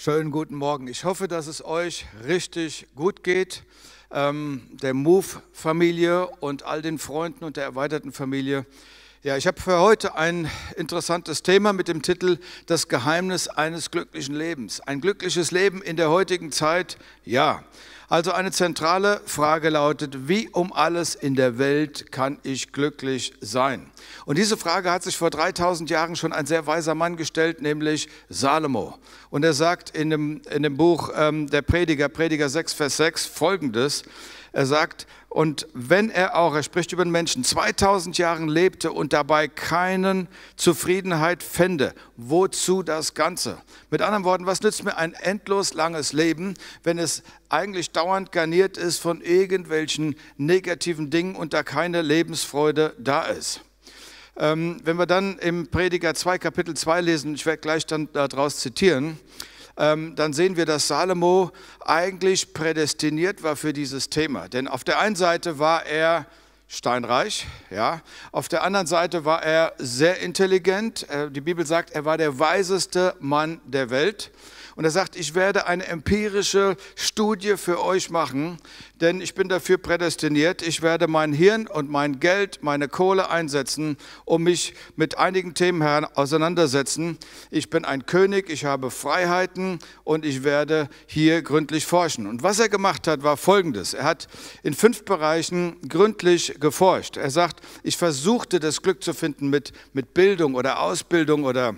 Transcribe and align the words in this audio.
Schönen 0.00 0.30
guten 0.30 0.54
Morgen. 0.54 0.86
Ich 0.86 1.02
hoffe, 1.02 1.26
dass 1.26 1.48
es 1.48 1.64
euch 1.64 2.06
richtig 2.24 2.86
gut 2.94 3.24
geht, 3.24 3.64
ähm, 4.12 4.62
der 4.80 4.94
Move-Familie 4.94 6.28
und 6.38 6.62
all 6.62 6.82
den 6.82 7.00
Freunden 7.00 7.44
und 7.44 7.56
der 7.56 7.64
erweiterten 7.64 8.12
Familie. 8.12 8.64
Ja, 9.24 9.36
ich 9.36 9.48
habe 9.48 9.60
für 9.60 9.80
heute 9.80 10.14
ein 10.14 10.48
interessantes 10.76 11.42
Thema 11.42 11.72
mit 11.72 11.88
dem 11.88 12.02
Titel 12.02 12.38
Das 12.66 12.86
Geheimnis 12.86 13.48
eines 13.48 13.90
glücklichen 13.90 14.36
Lebens. 14.36 14.78
Ein 14.78 15.00
glückliches 15.00 15.50
Leben 15.50 15.82
in 15.82 15.96
der 15.96 16.10
heutigen 16.10 16.52
Zeit, 16.52 16.96
ja. 17.24 17.64
Also 18.10 18.32
eine 18.32 18.52
zentrale 18.52 19.20
Frage 19.26 19.68
lautet, 19.68 20.28
wie 20.28 20.48
um 20.48 20.72
alles 20.72 21.14
in 21.14 21.34
der 21.34 21.58
Welt 21.58 22.10
kann 22.10 22.38
ich 22.42 22.72
glücklich 22.72 23.34
sein? 23.42 23.90
Und 24.24 24.38
diese 24.38 24.56
Frage 24.56 24.90
hat 24.90 25.02
sich 25.02 25.18
vor 25.18 25.28
3000 25.28 25.90
Jahren 25.90 26.16
schon 26.16 26.32
ein 26.32 26.46
sehr 26.46 26.66
weiser 26.66 26.94
Mann 26.94 27.18
gestellt, 27.18 27.60
nämlich 27.60 28.08
Salomo. 28.30 28.96
Und 29.28 29.44
er 29.44 29.52
sagt 29.52 29.90
in 29.90 30.08
dem, 30.08 30.40
in 30.50 30.62
dem 30.62 30.78
Buch 30.78 31.10
ähm, 31.14 31.48
der 31.48 31.60
Prediger, 31.60 32.08
Prediger 32.08 32.48
6, 32.48 32.72
Vers 32.72 32.96
6, 32.96 33.26
folgendes. 33.26 34.04
Er 34.52 34.64
sagt, 34.64 35.06
und 35.30 35.66
wenn 35.74 36.08
er 36.08 36.36
auch, 36.36 36.54
er 36.54 36.62
spricht 36.62 36.92
über 36.92 37.04
den 37.04 37.10
Menschen, 37.10 37.44
2000 37.44 38.16
Jahren 38.16 38.48
lebte 38.48 38.92
und 38.92 39.12
dabei 39.12 39.46
keinen 39.46 40.26
Zufriedenheit 40.56 41.42
fände, 41.42 41.94
wozu 42.16 42.82
das 42.82 43.12
Ganze? 43.12 43.58
Mit 43.90 44.00
anderen 44.00 44.24
Worten, 44.24 44.46
was 44.46 44.62
nützt 44.62 44.84
mir 44.84 44.96
ein 44.96 45.12
endlos 45.12 45.74
langes 45.74 46.14
Leben, 46.14 46.54
wenn 46.82 46.98
es 46.98 47.22
eigentlich 47.50 47.90
dauernd 47.90 48.32
garniert 48.32 48.78
ist 48.78 49.00
von 49.00 49.20
irgendwelchen 49.20 50.16
negativen 50.38 51.10
Dingen 51.10 51.36
und 51.36 51.52
da 51.52 51.62
keine 51.62 52.00
Lebensfreude 52.00 52.94
da 52.98 53.24
ist? 53.24 53.60
Ähm, 54.38 54.80
wenn 54.84 54.96
wir 54.96 55.06
dann 55.06 55.38
im 55.38 55.66
Prediger 55.68 56.14
2, 56.14 56.38
Kapitel 56.38 56.74
2 56.74 57.02
lesen, 57.02 57.34
ich 57.34 57.44
werde 57.44 57.60
gleich 57.60 57.84
dann 57.84 58.08
daraus 58.14 58.56
zitieren, 58.60 59.18
dann 59.78 60.32
sehen 60.32 60.56
wir, 60.56 60.66
dass 60.66 60.88
Salomo 60.88 61.52
eigentlich 61.84 62.52
prädestiniert 62.52 63.44
war 63.44 63.54
für 63.54 63.72
dieses 63.72 64.10
Thema. 64.10 64.48
Denn 64.48 64.66
auf 64.66 64.82
der 64.82 64.98
einen 64.98 65.14
Seite 65.14 65.60
war 65.60 65.86
er 65.86 66.26
steinreich, 66.68 67.46
ja. 67.70 68.02
Auf 68.30 68.48
der 68.48 68.62
anderen 68.62 68.86
Seite 68.86 69.24
war 69.24 69.42
er 69.42 69.72
sehr 69.78 70.18
intelligent. 70.18 71.08
Äh, 71.08 71.30
die 71.30 71.40
Bibel 71.40 71.64
sagt, 71.64 71.92
er 71.92 72.04
war 72.04 72.18
der 72.18 72.38
weiseste 72.38 73.14
Mann 73.20 73.60
der 73.64 73.90
Welt. 73.90 74.30
Und 74.78 74.84
er 74.84 74.92
sagt, 74.92 75.16
ich 75.16 75.34
werde 75.34 75.66
eine 75.66 75.88
empirische 75.88 76.76
Studie 76.94 77.56
für 77.56 77.82
euch 77.82 78.10
machen, 78.10 78.58
denn 79.00 79.20
ich 79.20 79.34
bin 79.34 79.48
dafür 79.48 79.76
prädestiniert. 79.76 80.62
Ich 80.62 80.82
werde 80.82 81.08
mein 81.08 81.32
Hirn 81.32 81.66
und 81.66 81.90
mein 81.90 82.20
Geld, 82.20 82.60
meine 82.62 82.86
Kohle 82.86 83.28
einsetzen, 83.28 83.96
um 84.24 84.44
mich 84.44 84.74
mit 84.94 85.18
einigen 85.18 85.54
Themen 85.54 86.04
auseinandersetzen. 86.04 87.18
Ich 87.50 87.70
bin 87.70 87.84
ein 87.84 88.06
König, 88.06 88.48
ich 88.50 88.66
habe 88.66 88.92
Freiheiten 88.92 89.80
und 90.04 90.24
ich 90.24 90.44
werde 90.44 90.88
hier 91.08 91.42
gründlich 91.42 91.84
forschen. 91.84 92.28
Und 92.28 92.44
was 92.44 92.60
er 92.60 92.68
gemacht 92.68 93.08
hat, 93.08 93.24
war 93.24 93.36
Folgendes. 93.36 93.94
Er 93.94 94.04
hat 94.04 94.28
in 94.62 94.74
fünf 94.74 95.04
Bereichen 95.04 95.76
gründlich 95.88 96.54
geforscht. 96.60 97.16
Er 97.16 97.30
sagt, 97.30 97.66
ich 97.82 97.96
versuchte 97.96 98.60
das 98.60 98.80
Glück 98.80 99.02
zu 99.02 99.12
finden 99.12 99.50
mit, 99.50 99.72
mit 99.92 100.14
Bildung 100.14 100.54
oder 100.54 100.80
Ausbildung 100.82 101.42
oder 101.42 101.74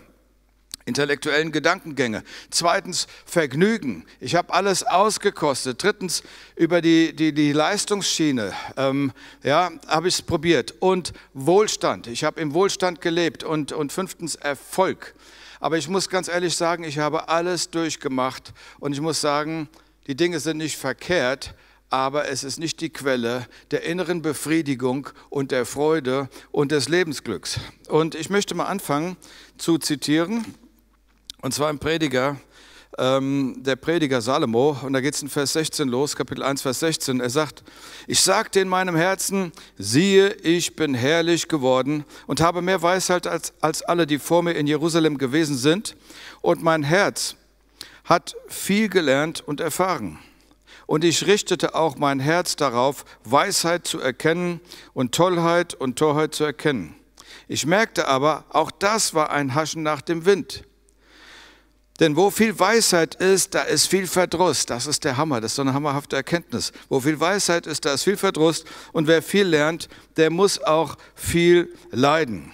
intellektuellen 0.86 1.52
Gedankengänge. 1.52 2.22
Zweitens 2.50 3.06
Vergnügen. 3.24 4.04
Ich 4.18 4.34
habe 4.34 4.52
alles 4.52 4.82
ausgekostet. 4.82 5.82
Drittens 5.82 6.22
über 6.56 6.80
die, 6.80 7.14
die, 7.14 7.32
die 7.32 7.52
Leistungsschiene 7.52 8.52
ähm, 8.76 9.12
ja, 9.42 9.70
habe 9.86 10.08
ich 10.08 10.14
es 10.14 10.22
probiert. 10.22 10.74
Und 10.80 11.12
Wohlstand. 11.34 12.06
Ich 12.06 12.24
habe 12.24 12.40
im 12.40 12.54
Wohlstand 12.54 13.00
gelebt. 13.00 13.44
Und, 13.44 13.72
und 13.72 13.92
fünftens 13.92 14.34
Erfolg. 14.34 15.14
Aber 15.60 15.76
ich 15.76 15.88
muss 15.88 16.08
ganz 16.08 16.28
ehrlich 16.28 16.56
sagen, 16.56 16.84
ich 16.84 16.98
habe 16.98 17.28
alles 17.28 17.70
durchgemacht. 17.70 18.52
Und 18.78 18.92
ich 18.92 19.00
muss 19.00 19.20
sagen, 19.20 19.68
die 20.06 20.16
Dinge 20.16 20.40
sind 20.40 20.56
nicht 20.56 20.76
verkehrt, 20.76 21.54
aber 21.90 22.28
es 22.28 22.44
ist 22.44 22.58
nicht 22.58 22.80
die 22.80 22.90
Quelle 22.90 23.46
der 23.70 23.82
inneren 23.82 24.22
Befriedigung 24.22 25.10
und 25.28 25.50
der 25.50 25.66
Freude 25.66 26.28
und 26.50 26.72
des 26.72 26.88
Lebensglücks. 26.88 27.60
Und 27.88 28.14
ich 28.14 28.30
möchte 28.30 28.54
mal 28.54 28.66
anfangen 28.66 29.16
zu 29.58 29.76
zitieren 29.76 30.44
und 31.42 31.54
zwar 31.54 31.70
im 31.70 31.78
Prediger, 31.78 32.36
ähm, 32.98 33.54
der 33.58 33.76
Prediger 33.76 34.20
Salomo. 34.20 34.76
Und 34.82 34.92
da 34.92 35.00
geht 35.00 35.14
es 35.14 35.22
in 35.22 35.28
Vers 35.28 35.54
16 35.54 35.88
los, 35.88 36.16
Kapitel 36.16 36.42
1, 36.42 36.62
Vers 36.62 36.80
16. 36.80 37.20
Er 37.20 37.30
sagt, 37.30 37.62
ich 38.06 38.20
sagte 38.20 38.60
in 38.60 38.68
meinem 38.68 38.96
Herzen, 38.96 39.52
siehe, 39.78 40.32
ich 40.42 40.76
bin 40.76 40.94
herrlich 40.94 41.48
geworden 41.48 42.04
und 42.26 42.40
habe 42.40 42.62
mehr 42.62 42.82
Weisheit 42.82 43.26
als, 43.26 43.54
als 43.60 43.82
alle, 43.82 44.06
die 44.06 44.18
vor 44.18 44.42
mir 44.42 44.52
in 44.52 44.66
Jerusalem 44.66 45.18
gewesen 45.18 45.56
sind. 45.56 45.96
Und 46.42 46.62
mein 46.62 46.82
Herz 46.82 47.36
hat 48.04 48.34
viel 48.48 48.88
gelernt 48.88 49.42
und 49.46 49.60
erfahren. 49.60 50.18
Und 50.86 51.04
ich 51.04 51.26
richtete 51.26 51.76
auch 51.76 51.96
mein 51.96 52.18
Herz 52.18 52.56
darauf, 52.56 53.04
Weisheit 53.22 53.86
zu 53.86 54.00
erkennen 54.00 54.60
und 54.92 55.14
Tollheit 55.14 55.74
und 55.74 55.96
Torheit 55.96 56.34
zu 56.34 56.42
erkennen. 56.42 56.96
Ich 57.46 57.64
merkte 57.64 58.08
aber, 58.08 58.44
auch 58.50 58.72
das 58.72 59.14
war 59.14 59.30
ein 59.30 59.54
Haschen 59.54 59.84
nach 59.84 60.02
dem 60.02 60.24
Wind. 60.26 60.64
Denn 62.00 62.16
wo 62.16 62.30
viel 62.30 62.58
Weisheit 62.58 63.14
ist, 63.14 63.54
da 63.54 63.60
ist 63.60 63.86
viel 63.86 64.06
Verdruss. 64.06 64.64
Das 64.64 64.86
ist 64.86 65.04
der 65.04 65.18
Hammer, 65.18 65.40
das 65.42 65.52
ist 65.52 65.56
so 65.56 65.62
eine 65.62 65.74
hammerhafte 65.74 66.16
Erkenntnis. 66.16 66.72
Wo 66.88 66.98
viel 67.00 67.20
Weisheit 67.20 67.66
ist, 67.66 67.84
da 67.84 67.92
ist 67.92 68.04
viel 68.04 68.16
Verdruss. 68.16 68.64
Und 68.92 69.06
wer 69.06 69.22
viel 69.22 69.46
lernt, 69.46 69.88
der 70.16 70.30
muss 70.30 70.62
auch 70.62 70.96
viel 71.14 71.72
leiden. 71.90 72.52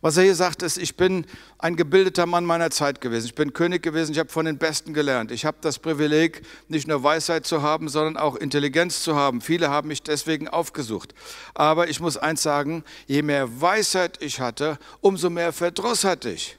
Was 0.00 0.16
er 0.16 0.24
hier 0.24 0.34
sagt, 0.34 0.62
ist, 0.62 0.78
ich 0.78 0.96
bin 0.96 1.26
ein 1.58 1.76
gebildeter 1.76 2.26
Mann 2.26 2.44
meiner 2.44 2.70
Zeit 2.70 3.00
gewesen. 3.00 3.26
Ich 3.26 3.34
bin 3.34 3.52
König 3.52 3.82
gewesen, 3.82 4.12
ich 4.12 4.18
habe 4.18 4.30
von 4.30 4.46
den 4.46 4.58
Besten 4.58 4.94
gelernt. 4.94 5.30
Ich 5.30 5.44
habe 5.44 5.58
das 5.60 5.78
Privileg, 5.78 6.42
nicht 6.68 6.88
nur 6.88 7.02
Weisheit 7.02 7.46
zu 7.46 7.62
haben, 7.62 7.88
sondern 7.88 8.16
auch 8.16 8.36
Intelligenz 8.36 9.02
zu 9.02 9.14
haben. 9.14 9.40
Viele 9.40 9.70
haben 9.70 9.88
mich 9.88 10.02
deswegen 10.02 10.48
aufgesucht. 10.48 11.14
Aber 11.54 11.88
ich 11.88 12.00
muss 12.00 12.16
eins 12.16 12.42
sagen, 12.42 12.84
je 13.06 13.22
mehr 13.22 13.60
Weisheit 13.60 14.20
ich 14.20 14.40
hatte, 14.40 14.78
umso 15.00 15.30
mehr 15.30 15.52
Verdruss 15.52 16.04
hatte 16.04 16.30
ich. 16.30 16.57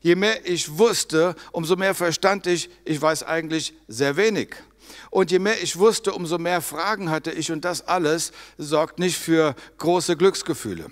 Je 0.00 0.14
mehr 0.14 0.46
ich 0.46 0.78
wusste, 0.78 1.34
umso 1.52 1.76
mehr 1.76 1.94
verstand 1.94 2.46
ich, 2.46 2.70
ich 2.84 3.00
weiß 3.00 3.24
eigentlich 3.24 3.74
sehr 3.88 4.16
wenig. 4.16 4.54
Und 5.10 5.30
je 5.30 5.38
mehr 5.38 5.60
ich 5.62 5.78
wusste, 5.78 6.12
umso 6.12 6.38
mehr 6.38 6.60
Fragen 6.60 7.10
hatte 7.10 7.30
ich 7.30 7.50
und 7.50 7.64
das 7.64 7.86
alles 7.86 8.32
sorgt 8.56 8.98
nicht 8.98 9.18
für 9.18 9.54
große 9.78 10.16
Glücksgefühle. 10.16 10.86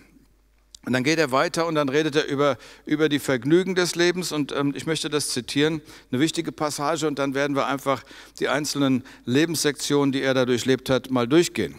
Und 0.87 0.93
dann 0.93 1.03
geht 1.03 1.19
er 1.19 1.33
weiter 1.33 1.66
und 1.66 1.75
dann 1.75 1.89
redet 1.89 2.15
er 2.15 2.27
über, 2.27 2.56
über 2.84 3.09
die 3.09 3.19
Vergnügen 3.19 3.75
des 3.75 3.97
Lebens 3.97 4.31
und 4.31 4.53
ähm, 4.53 4.72
ich 4.77 4.87
möchte 4.87 5.11
das 5.11 5.31
zitieren, 5.31 5.83
eine 6.12 6.21
wichtige 6.21 6.53
Passage 6.53 7.09
und 7.09 7.19
dann 7.19 7.34
werden 7.34 7.56
wir 7.56 7.66
einfach 7.66 8.05
die 8.39 8.49
einzelnen 8.49 9.03
Lebenssektionen, 9.25 10.12
die 10.12 10.22
er 10.22 10.33
da 10.33 10.45
durchlebt 10.45 10.89
hat, 10.89 11.11
mal 11.11 11.27
durchgehen. 11.27 11.75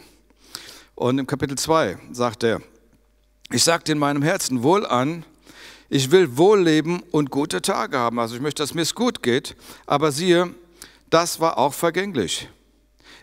Und 0.93 1.19
im 1.19 1.27
Kapitel 1.27 1.57
2 1.57 1.97
sagt 2.11 2.43
er, 2.43 2.61
ich 3.49 3.63
sagte 3.63 3.93
in 3.93 3.97
meinem 3.97 4.23
Herzen 4.23 4.61
wohl 4.61 4.85
an, 4.85 5.23
ich 5.89 6.11
will 6.11 6.37
wohl 6.37 6.61
leben 6.61 7.01
und 7.11 7.31
gute 7.31 7.61
Tage 7.61 7.97
haben. 7.97 8.19
Also 8.19 8.35
ich 8.35 8.41
möchte, 8.41 8.63
dass 8.63 8.73
mir 8.73 8.81
es 8.81 8.95
gut 8.95 9.23
geht. 9.23 9.55
Aber 9.85 10.11
siehe, 10.11 10.53
das 11.09 11.39
war 11.39 11.57
auch 11.57 11.73
vergänglich. 11.73 12.49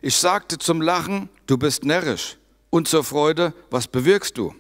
Ich 0.01 0.17
sagte 0.17 0.59
zum 0.59 0.81
Lachen, 0.81 1.29
du 1.47 1.59
bist 1.59 1.85
närrisch. 1.85 2.37
Und 2.71 2.89
zur 2.89 3.05
Freude, 3.05 3.55
was 3.71 3.87
bewirkst 3.87 4.37
du? 4.37 4.55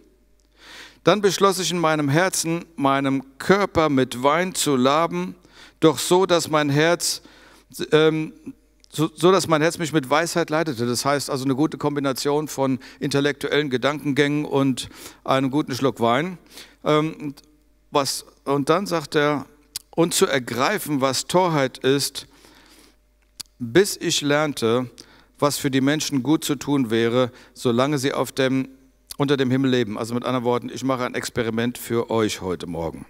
Dann 1.02 1.20
beschloss 1.20 1.58
ich 1.58 1.70
in 1.70 1.78
meinem 1.78 2.08
Herzen, 2.08 2.64
meinem 2.76 3.24
Körper 3.38 3.88
mit 3.88 4.22
Wein 4.22 4.54
zu 4.54 4.76
laben, 4.76 5.34
doch 5.80 5.98
so, 5.98 6.24
dass 6.24 6.48
mein 6.48 6.70
Herz, 6.70 7.20
ähm, 7.92 8.32
so, 8.88 9.10
so, 9.14 9.32
dass 9.32 9.48
mein 9.48 9.60
Herz 9.60 9.76
mich 9.76 9.92
mit 9.92 10.08
Weisheit 10.08 10.48
leitete. 10.48 10.86
Das 10.86 11.04
heißt 11.04 11.28
also 11.28 11.44
eine 11.44 11.56
gute 11.56 11.76
Kombination 11.76 12.48
von 12.48 12.78
intellektuellen 13.00 13.68
Gedankengängen 13.68 14.44
und 14.44 14.88
einem 15.24 15.50
guten 15.50 15.74
Schluck 15.74 16.00
Wein. 16.00 16.38
Ähm, 16.84 17.34
was, 17.94 18.24
und 18.44 18.68
dann 18.68 18.86
sagt 18.86 19.14
er, 19.14 19.46
und 19.90 20.12
zu 20.12 20.26
ergreifen, 20.26 21.00
was 21.00 21.26
Torheit 21.26 21.78
ist, 21.78 22.26
bis 23.58 23.96
ich 23.96 24.20
lernte, 24.20 24.90
was 25.38 25.58
für 25.58 25.70
die 25.70 25.80
Menschen 25.80 26.22
gut 26.22 26.44
zu 26.44 26.56
tun 26.56 26.90
wäre, 26.90 27.30
solange 27.54 27.98
sie 27.98 28.12
auf 28.12 28.32
dem, 28.32 28.68
unter 29.16 29.36
dem 29.36 29.50
Himmel 29.50 29.70
leben. 29.70 29.98
Also 29.98 30.14
mit 30.14 30.24
anderen 30.24 30.44
Worten, 30.44 30.70
ich 30.72 30.84
mache 30.84 31.04
ein 31.04 31.14
Experiment 31.14 31.78
für 31.78 32.10
euch 32.10 32.40
heute 32.40 32.66
Morgen. 32.66 33.06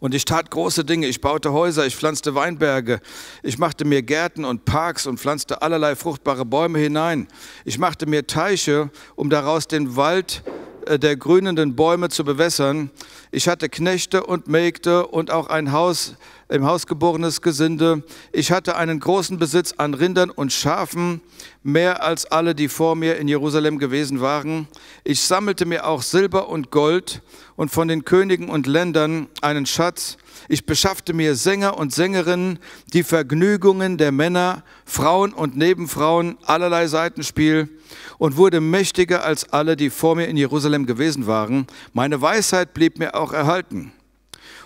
Und 0.00 0.14
ich 0.14 0.24
tat 0.24 0.50
große 0.50 0.84
Dinge. 0.84 1.06
Ich 1.06 1.20
baute 1.20 1.52
Häuser, 1.52 1.86
ich 1.86 1.94
pflanzte 1.94 2.34
Weinberge, 2.34 3.00
ich 3.42 3.58
machte 3.58 3.84
mir 3.84 4.02
Gärten 4.02 4.44
und 4.44 4.64
Parks 4.64 5.06
und 5.06 5.20
pflanzte 5.20 5.62
allerlei 5.62 5.94
fruchtbare 5.94 6.44
Bäume 6.44 6.78
hinein. 6.78 7.28
Ich 7.64 7.78
machte 7.78 8.06
mir 8.06 8.26
Teiche, 8.26 8.90
um 9.14 9.30
daraus 9.30 9.68
den 9.68 9.94
Wald 9.94 10.42
äh, 10.46 10.57
der 10.96 11.16
grünenden 11.16 11.76
Bäume 11.76 12.08
zu 12.08 12.24
bewässern. 12.24 12.90
Ich 13.30 13.48
hatte 13.48 13.68
Knechte 13.68 14.24
und 14.24 14.48
Mägde 14.48 15.06
und 15.06 15.30
auch 15.30 15.48
ein 15.48 15.72
Haus 15.72 16.14
im 16.48 16.64
Haus 16.64 16.86
geborenes 16.86 17.42
Gesinde. 17.42 18.02
Ich 18.32 18.50
hatte 18.50 18.76
einen 18.76 19.00
großen 19.00 19.38
Besitz 19.38 19.74
an 19.76 19.92
Rindern 19.92 20.30
und 20.30 20.52
Schafen, 20.52 21.20
mehr 21.62 22.02
als 22.02 22.24
alle, 22.24 22.54
die 22.54 22.68
vor 22.68 22.96
mir 22.96 23.18
in 23.18 23.28
Jerusalem 23.28 23.78
gewesen 23.78 24.20
waren. 24.20 24.66
Ich 25.04 25.20
sammelte 25.20 25.66
mir 25.66 25.86
auch 25.86 26.00
Silber 26.02 26.48
und 26.48 26.70
Gold 26.70 27.20
und 27.56 27.70
von 27.70 27.88
den 27.88 28.04
Königen 28.04 28.48
und 28.48 28.66
Ländern 28.66 29.28
einen 29.42 29.66
Schatz. 29.66 30.16
Ich 30.48 30.64
beschaffte 30.64 31.12
mir 31.12 31.34
Sänger 31.34 31.76
und 31.76 31.92
Sängerinnen, 31.92 32.58
die 32.94 33.02
Vergnügungen 33.02 33.98
der 33.98 34.12
Männer, 34.12 34.64
Frauen 34.86 35.34
und 35.34 35.56
Nebenfrauen, 35.56 36.38
allerlei 36.46 36.86
Seitenspiel 36.86 37.68
und 38.16 38.38
wurde 38.38 38.62
mächtiger 38.62 39.22
als 39.22 39.52
alle, 39.52 39.76
die 39.76 39.90
vor 39.90 40.16
mir 40.16 40.26
in 40.26 40.38
Jerusalem 40.38 40.86
gewesen 40.86 41.26
waren. 41.26 41.66
Meine 41.92 42.22
Weisheit 42.22 42.72
blieb 42.72 42.98
mir 42.98 43.14
auch 43.14 43.34
erhalten. 43.34 43.92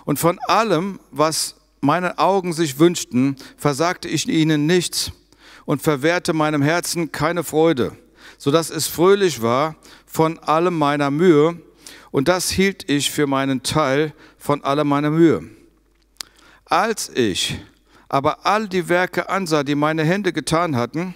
Und 0.05 0.19
von 0.19 0.39
allem, 0.47 0.99
was 1.11 1.55
meine 1.83 2.17
Augen 2.17 2.53
sich 2.53 2.79
wünschten, 2.79 3.35
versagte 3.57 4.07
ich 4.07 4.27
ihnen 4.27 4.65
nichts 4.65 5.11
und 5.65 5.81
verwehrte 5.81 6.33
meinem 6.33 6.61
Herzen 6.61 7.11
keine 7.11 7.43
Freude, 7.43 7.91
so 8.37 8.51
dass 8.51 8.69
es 8.69 8.87
fröhlich 8.87 9.41
war 9.41 9.75
von 10.05 10.39
allem 10.39 10.77
meiner 10.77 11.11
Mühe, 11.11 11.59
und 12.11 12.27
das 12.27 12.49
hielt 12.49 12.89
ich 12.89 13.11
für 13.11 13.27
meinen 13.27 13.63
Teil 13.63 14.13
von 14.37 14.63
aller 14.63 14.83
meiner 14.83 15.09
Mühe. 15.09 15.43
Als 16.65 17.09
ich 17.09 17.59
aber 18.07 18.45
all 18.45 18.69
die 18.69 18.87
Werke 18.87 19.27
ansah, 19.29 19.63
die 19.63 19.75
meine 19.75 20.03
Hände 20.03 20.31
getan 20.31 20.75
hatten, 20.75 21.15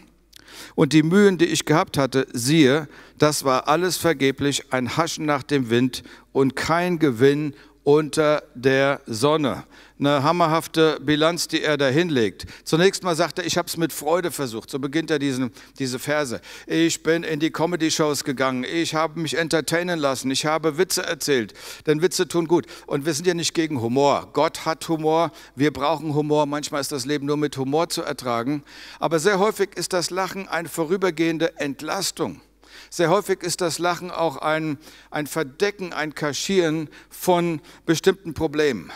und 0.75 0.93
die 0.93 1.03
Mühen, 1.03 1.37
die 1.37 1.45
ich 1.45 1.65
gehabt 1.65 1.97
hatte, 1.97 2.27
siehe, 2.33 2.87
das 3.17 3.43
war 3.43 3.67
alles 3.67 3.97
vergeblich, 3.97 4.71
ein 4.71 4.97
Haschen 4.97 5.25
nach 5.25 5.43
dem 5.43 5.69
Wind 5.69 6.03
und 6.33 6.55
kein 6.55 6.99
Gewinn 6.99 7.53
unter 7.87 8.43
der 8.53 8.99
Sonne. 9.05 9.63
Eine 9.97 10.21
hammerhafte 10.21 10.99
Bilanz, 10.99 11.47
die 11.47 11.61
er 11.61 11.77
da 11.77 11.87
hinlegt. 11.87 12.45
Zunächst 12.65 13.01
mal 13.01 13.15
sagt 13.15 13.39
er, 13.39 13.45
ich 13.45 13.57
habe 13.57 13.69
es 13.69 13.77
mit 13.77 13.93
Freude 13.93 14.29
versucht. 14.29 14.69
So 14.69 14.77
beginnt 14.77 15.09
er 15.09 15.19
diesen, 15.19 15.51
diese 15.79 15.97
Verse. 15.97 16.41
Ich 16.65 17.01
bin 17.01 17.23
in 17.23 17.39
die 17.39 17.49
Comedy-Shows 17.49 18.25
gegangen. 18.25 18.65
Ich 18.65 18.93
habe 18.93 19.21
mich 19.21 19.37
entertainen 19.37 19.99
lassen. 19.99 20.29
Ich 20.31 20.45
habe 20.45 20.77
Witze 20.77 21.05
erzählt. 21.05 21.53
Denn 21.85 22.01
Witze 22.01 22.27
tun 22.27 22.49
gut. 22.49 22.65
Und 22.87 23.05
wir 23.05 23.13
sind 23.13 23.25
ja 23.25 23.33
nicht 23.33 23.53
gegen 23.53 23.79
Humor. 23.79 24.31
Gott 24.33 24.65
hat 24.65 24.89
Humor. 24.89 25.31
Wir 25.55 25.71
brauchen 25.71 26.13
Humor. 26.13 26.45
Manchmal 26.45 26.81
ist 26.81 26.91
das 26.91 27.05
Leben 27.05 27.25
nur 27.25 27.37
mit 27.37 27.55
Humor 27.55 27.87
zu 27.87 28.01
ertragen. 28.01 28.63
Aber 28.99 29.19
sehr 29.19 29.39
häufig 29.39 29.69
ist 29.77 29.93
das 29.93 30.09
Lachen 30.09 30.49
eine 30.49 30.67
vorübergehende 30.67 31.57
Entlastung. 31.57 32.41
Sehr 32.89 33.09
häufig 33.09 33.43
ist 33.43 33.61
das 33.61 33.79
Lachen 33.79 34.11
auch 34.11 34.37
ein, 34.37 34.77
ein 35.11 35.27
Verdecken, 35.27 35.93
ein 35.93 36.15
Kaschieren 36.15 36.89
von 37.09 37.61
bestimmten 37.85 38.33
Problemen. 38.33 38.91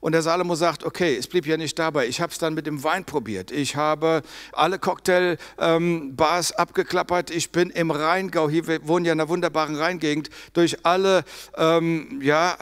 Und 0.00 0.12
der 0.12 0.22
Salomo 0.22 0.54
sagt, 0.54 0.84
okay, 0.84 1.14
es 1.16 1.26
blieb 1.26 1.46
ja 1.46 1.58
nicht 1.58 1.78
dabei. 1.78 2.06
Ich 2.06 2.22
habe 2.22 2.32
es 2.32 2.38
dann 2.38 2.54
mit 2.54 2.66
dem 2.66 2.82
Wein 2.82 3.04
probiert. 3.04 3.50
Ich 3.50 3.76
habe 3.76 4.22
alle 4.52 4.78
Cocktailbars 4.78 6.50
ähm, 6.50 6.56
abgeklappert. 6.56 7.30
Ich 7.30 7.52
bin 7.52 7.68
im 7.68 7.90
Rheingau, 7.90 8.48
hier 8.48 8.66
wir 8.66 8.88
wohnen 8.88 9.04
ja 9.04 9.12
in 9.12 9.20
einer 9.20 9.28
wunderbaren 9.28 9.76
Rheingegend, 9.76 10.30
durch 10.54 10.86
alle 10.86 11.24
ähm, 11.56 12.20
ja, 12.22 12.56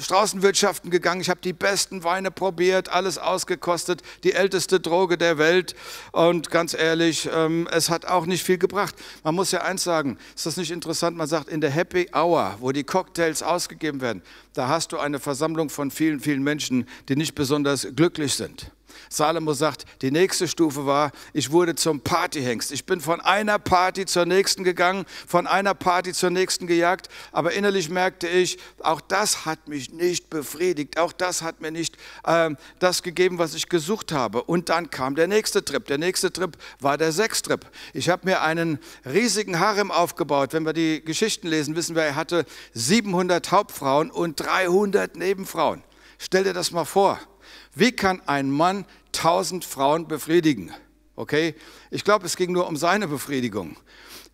Straßenwirtschaften 0.00 0.90
gegangen, 0.90 1.20
ich 1.20 1.30
habe 1.30 1.40
die 1.42 1.52
besten 1.52 2.04
Weine 2.04 2.30
probiert, 2.30 2.88
alles 2.88 3.18
ausgekostet, 3.18 4.02
die 4.24 4.32
älteste 4.32 4.80
Droge 4.80 5.18
der 5.18 5.38
Welt. 5.38 5.74
Und 6.12 6.50
ganz 6.50 6.74
ehrlich, 6.74 7.28
ähm, 7.32 7.68
es 7.70 7.90
hat 7.90 8.06
auch 8.06 8.26
nicht 8.26 8.44
viel 8.44 8.58
gebracht. 8.58 8.94
Man 9.24 9.34
muss 9.34 9.50
ja 9.50 9.62
eins 9.62 9.84
sagen, 9.84 10.18
ist 10.34 10.46
das 10.46 10.56
nicht 10.56 10.70
interessant? 10.70 11.16
Man 11.16 11.26
sagt, 11.26 11.48
in 11.48 11.60
der 11.60 11.70
Happy 11.70 12.08
Hour, 12.14 12.56
wo 12.60 12.72
die 12.72 12.84
Cocktails 12.84 13.42
ausgegeben 13.42 14.00
werden, 14.00 14.22
da 14.54 14.68
hast 14.68 14.92
du 14.92 14.98
eine 14.98 15.18
Versammlung 15.18 15.70
von 15.70 15.90
vielen, 15.90 16.20
vielen 16.20 16.42
Menschen, 16.42 16.88
die 17.08 17.16
nicht 17.16 17.34
besonders 17.34 17.86
glücklich 17.94 18.34
sind. 18.34 18.70
Salomo 19.08 19.52
sagt, 19.52 19.84
die 20.02 20.10
nächste 20.10 20.48
Stufe 20.48 20.86
war, 20.86 21.12
ich 21.32 21.50
wurde 21.50 21.74
zum 21.74 22.00
Partyhengst. 22.00 22.72
Ich 22.72 22.84
bin 22.86 23.00
von 23.00 23.20
einer 23.20 23.58
Party 23.58 24.06
zur 24.06 24.26
nächsten 24.26 24.64
gegangen, 24.64 25.04
von 25.26 25.46
einer 25.46 25.74
Party 25.74 26.12
zur 26.12 26.30
nächsten 26.30 26.66
gejagt, 26.66 27.08
aber 27.32 27.52
innerlich 27.52 27.88
merkte 27.88 28.28
ich, 28.28 28.58
auch 28.80 29.00
das 29.00 29.44
hat 29.44 29.68
mich 29.68 29.92
nicht 29.92 30.30
befriedigt, 30.30 30.98
auch 30.98 31.12
das 31.12 31.42
hat 31.42 31.60
mir 31.60 31.70
nicht 31.70 31.96
äh, 32.24 32.50
das 32.78 33.02
gegeben, 33.02 33.38
was 33.38 33.54
ich 33.54 33.68
gesucht 33.68 34.12
habe. 34.12 34.42
Und 34.42 34.68
dann 34.68 34.90
kam 34.90 35.14
der 35.14 35.28
nächste 35.28 35.64
Trip. 35.64 35.84
Der 35.86 35.98
nächste 35.98 36.32
Trip 36.32 36.56
war 36.80 36.98
der 36.98 37.12
Sextrip. 37.12 37.66
Ich 37.92 38.08
habe 38.08 38.26
mir 38.26 38.42
einen 38.42 38.78
riesigen 39.04 39.58
Harem 39.58 39.90
aufgebaut. 39.90 40.52
Wenn 40.52 40.64
wir 40.64 40.72
die 40.72 41.04
Geschichten 41.04 41.48
lesen, 41.48 41.76
wissen 41.76 41.94
wir, 41.96 42.02
er 42.02 42.16
hatte 42.16 42.44
700 42.74 43.50
Hauptfrauen 43.50 44.10
und 44.10 44.40
300 44.40 45.16
Nebenfrauen. 45.16 45.82
Stell 46.18 46.44
dir 46.44 46.52
das 46.52 46.72
mal 46.72 46.84
vor. 46.84 47.20
Wie 47.78 47.92
kann 47.92 48.20
ein 48.26 48.50
Mann 48.50 48.86
tausend 49.12 49.64
Frauen 49.64 50.08
befriedigen? 50.08 50.72
Okay? 51.14 51.54
Ich 51.92 52.02
glaube, 52.02 52.26
es 52.26 52.34
ging 52.34 52.50
nur 52.50 52.66
um 52.66 52.76
seine 52.76 53.06
Befriedigung. 53.06 53.76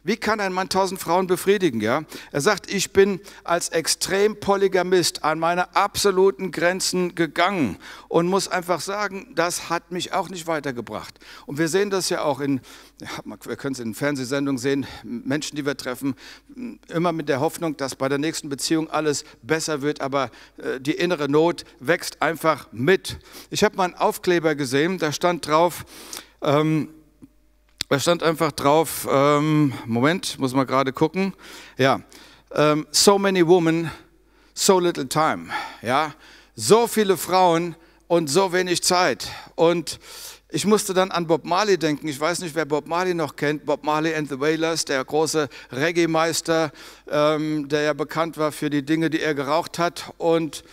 Wie 0.07 0.19
kann 0.19 0.39
ein 0.39 0.53
Mann 0.53 0.69
tausend 0.69 1.01
Frauen 1.01 1.27
befriedigen? 1.27 1.81
Ja? 1.81 2.03
Er 2.31 2.43
sagt, 2.43 2.71
ich 2.71 2.93
bin 2.93 3.21
als 3.43 3.71
extrem 3.71 4.39
Polygamist 4.39 5.25
an 5.25 5.39
meine 5.39 5.75
absoluten 5.75 6.53
Grenzen 6.53 7.15
gegangen 7.15 7.79
und 8.09 8.27
muss 8.27 8.47
einfach 8.47 8.83
sagen, 8.83 9.33
das 9.35 9.71
hat 9.71 9.93
mich 9.93 10.13
auch 10.13 10.29
nicht 10.29 10.47
weitergebracht. 10.47 11.19
Und 11.47 11.57
wir 11.57 11.69
sehen 11.69 11.89
das 11.89 12.11
ja 12.11 12.21
auch 12.21 12.41
in, 12.41 12.61
wir 13.25 13.57
können 13.57 13.73
es 13.73 13.81
in 13.81 13.95
Fernsehsendungen 13.95 14.59
sehen, 14.59 14.87
Menschen, 15.05 15.57
die 15.57 15.65
wir 15.65 15.77
treffen, 15.77 16.15
immer 16.89 17.13
mit 17.13 17.31
der 17.31 17.41
Hoffnung, 17.41 17.79
dass 17.79 17.95
bei 17.95 18.11
der 18.11 18.19
nächsten 18.19 18.51
Beziehung 18.51 18.91
alles 18.91 19.25
besser 19.43 19.81
wird, 19.81 20.03
aber 20.03 20.31
äh, 20.59 20.81
die 20.81 20.93
innere 20.93 21.31
Not 21.31 21.65
wächst 21.81 22.21
einfach 22.21 22.69
mit. 22.73 23.19
Ich 23.49 23.65
habe 23.65 23.77
mal 23.77 23.85
einen 23.85 23.95
Aufkleber 23.95 24.55
gesehen, 24.55 24.99
da 24.99 25.13
stand 25.13 25.47
drauf, 25.47 25.87
ähm, 26.43 26.91
da 27.89 28.01
stand 28.01 28.23
einfach 28.23 28.51
drauf, 28.53 29.07
ähm, 29.11 29.73
Moment, 29.87 30.39
muss 30.39 30.55
mal 30.55 30.65
gerade 30.65 30.93
gucken. 30.93 31.35
Ja, 31.77 32.01
ähm, 32.53 32.87
so 32.91 33.19
many 33.19 33.47
women, 33.47 33.91
so 34.55 34.81
little 34.81 35.09
time. 35.09 35.49
Ja, 35.83 36.15
so 36.57 36.87
viele 36.87 37.17
Frauen 37.17 37.77
und 38.09 38.29
so 38.29 38.53
wenig 38.53 38.83
Zeit. 38.83 39.29
Und 39.55 40.01
ich 40.49 40.67
musste 40.67 40.95
dann 40.95 41.11
an 41.11 41.27
Bob 41.27 41.45
Marley 41.45 41.77
denken. 41.79 42.09
Ich 42.09 42.19
weiß 42.19 42.39
nicht, 42.41 42.55
wer 42.55 42.65
Bob 42.65 42.87
Marley 42.87 43.13
noch 43.13 43.37
kennt. 43.37 43.67
Bob 43.67 43.85
Marley 43.85 44.15
and 44.15 44.29
the 44.29 44.39
Wailers, 44.39 44.85
der 44.85 45.05
große 45.05 45.49
Reggae-Meister, 45.73 46.71
ähm, 47.11 47.69
der 47.69 47.83
ja 47.83 47.93
bekannt 47.93 48.39
war 48.39 48.53
für 48.53 48.71
die 48.71 48.85
Dinge, 48.85 49.11
die 49.11 49.21
er 49.21 49.35
geraucht 49.35 49.79
hat. 49.79 50.13
Und 50.17 50.65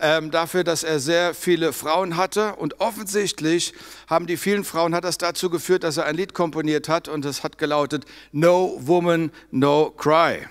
ähm, 0.00 0.30
dafür, 0.30 0.64
dass 0.64 0.82
er 0.82 1.00
sehr 1.00 1.34
viele 1.34 1.72
Frauen 1.72 2.16
hatte. 2.16 2.56
Und 2.56 2.80
offensichtlich 2.80 3.72
haben 4.08 4.26
die 4.26 4.36
vielen 4.36 4.64
Frauen, 4.64 4.94
hat 4.94 5.04
das 5.04 5.18
dazu 5.18 5.50
geführt, 5.50 5.84
dass 5.84 5.96
er 5.96 6.04
ein 6.04 6.16
Lied 6.16 6.34
komponiert 6.34 6.88
hat 6.88 7.08
und 7.08 7.24
es 7.24 7.42
hat 7.42 7.58
gelautet, 7.58 8.04
No 8.32 8.78
Woman, 8.80 9.30
No 9.50 9.90
Cry. 9.90 10.46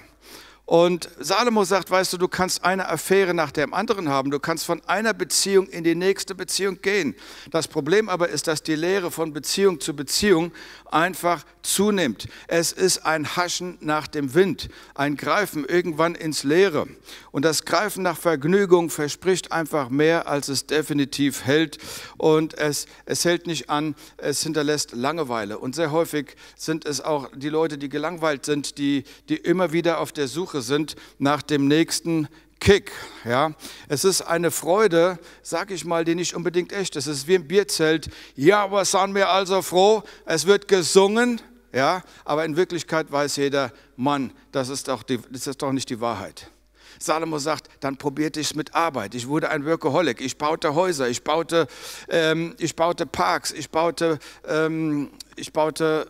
Und 0.65 1.09
Salomo 1.19 1.63
sagt, 1.63 1.91
weißt 1.91 2.13
du, 2.13 2.17
du 2.17 2.27
kannst 2.27 2.65
eine 2.65 2.89
Affäre 2.89 3.35
nach 3.35 3.51
dem 3.51 3.71
anderen 3.73 4.09
haben, 4.09 4.31
du 4.31 4.39
kannst 4.39 4.65
von 4.65 4.81
einer 4.87 5.13
Beziehung 5.13 5.67
in 5.67 5.83
die 5.83 5.93
nächste 5.93 6.33
Beziehung 6.33 6.81
gehen. 6.81 7.15
Das 7.51 7.67
Problem 7.67 8.09
aber 8.09 8.29
ist, 8.29 8.47
dass 8.47 8.63
die 8.63 8.73
Lehre 8.73 9.11
von 9.11 9.31
Beziehung 9.31 9.79
zu 9.79 9.95
Beziehung 9.95 10.51
einfach 10.89 11.45
zunimmt. 11.61 12.27
Es 12.47 12.71
ist 12.71 13.05
ein 13.05 13.35
Haschen 13.35 13.77
nach 13.81 14.07
dem 14.07 14.33
Wind, 14.33 14.69
ein 14.95 15.17
Greifen 15.17 15.65
irgendwann 15.65 16.15
ins 16.15 16.43
Leere. 16.43 16.87
Und 17.31 17.45
das 17.45 17.65
Greifen 17.65 18.01
nach 18.01 18.17
Vergnügung 18.17 18.89
verspricht 18.89 19.51
einfach 19.51 19.89
mehr, 19.89 20.27
als 20.27 20.47
es 20.47 20.65
definitiv 20.65 21.45
hält. 21.45 21.77
Und 22.17 22.57
es, 22.57 22.87
es 23.05 23.23
hält 23.25 23.45
nicht 23.45 23.69
an, 23.69 23.95
es 24.17 24.41
hinterlässt 24.41 24.93
Langeweile. 24.93 25.59
Und 25.59 25.75
sehr 25.75 25.91
häufig 25.91 26.35
sind 26.55 26.85
es 26.85 27.01
auch 27.01 27.29
die 27.35 27.49
Leute, 27.49 27.77
die 27.77 27.89
gelangweilt 27.89 28.45
sind, 28.45 28.77
die, 28.79 29.03
die 29.29 29.37
immer 29.37 29.71
wieder 29.71 29.99
auf 29.99 30.11
der 30.11 30.27
Suche 30.27 30.54
sind 30.61 30.95
nach 31.19 31.41
dem 31.41 31.67
nächsten 31.67 32.27
Kick. 32.59 32.91
Ja, 33.25 33.53
es 33.87 34.03
ist 34.05 34.21
eine 34.21 34.49
Freude, 34.51 35.19
sag 35.43 35.71
ich 35.71 35.85
mal, 35.85 36.05
die 36.05 36.15
nicht 36.15 36.35
unbedingt 36.35 36.71
echt 36.71 36.95
ist. 36.95 37.07
Es 37.07 37.17
ist 37.17 37.27
wie 37.27 37.35
im 37.35 37.47
Bierzelt. 37.47 38.09
Ja, 38.35 38.71
was 38.71 38.91
sind 38.91 39.13
wir 39.13 39.29
also 39.29 39.61
froh? 39.61 40.03
Es 40.25 40.45
wird 40.45 40.67
gesungen. 40.67 41.41
Ja, 41.73 42.03
aber 42.23 42.45
in 42.45 42.55
Wirklichkeit 42.55 43.11
weiß 43.11 43.35
jeder, 43.35 43.71
Mann, 43.97 44.31
das 44.53 44.69
ist 44.69 44.87
doch, 44.87 45.03
die, 45.03 45.19
das 45.29 45.45
ist 45.45 45.61
doch 45.61 45.73
nicht 45.73 45.89
die 45.89 45.99
Wahrheit. 45.99 46.49
Salomo 46.99 47.37
sagt, 47.37 47.69
dann 47.81 47.97
probierte 47.97 48.39
ich 48.39 48.51
es 48.51 48.55
mit 48.55 48.73
Arbeit. 48.73 49.15
Ich 49.15 49.27
wurde 49.27 49.49
ein 49.49 49.65
Workaholic. 49.65 50.21
Ich 50.21 50.37
baute 50.37 50.73
Häuser, 50.73 51.09
ich 51.09 51.23
baute, 51.23 51.67
ähm, 52.09 52.55
ich 52.57 52.75
baute 52.75 53.05
Parks, 53.05 53.51
ich 53.51 53.69
baute, 53.69 54.19
ähm, 54.47 55.09
ich 55.35 55.51
baute 55.51 56.09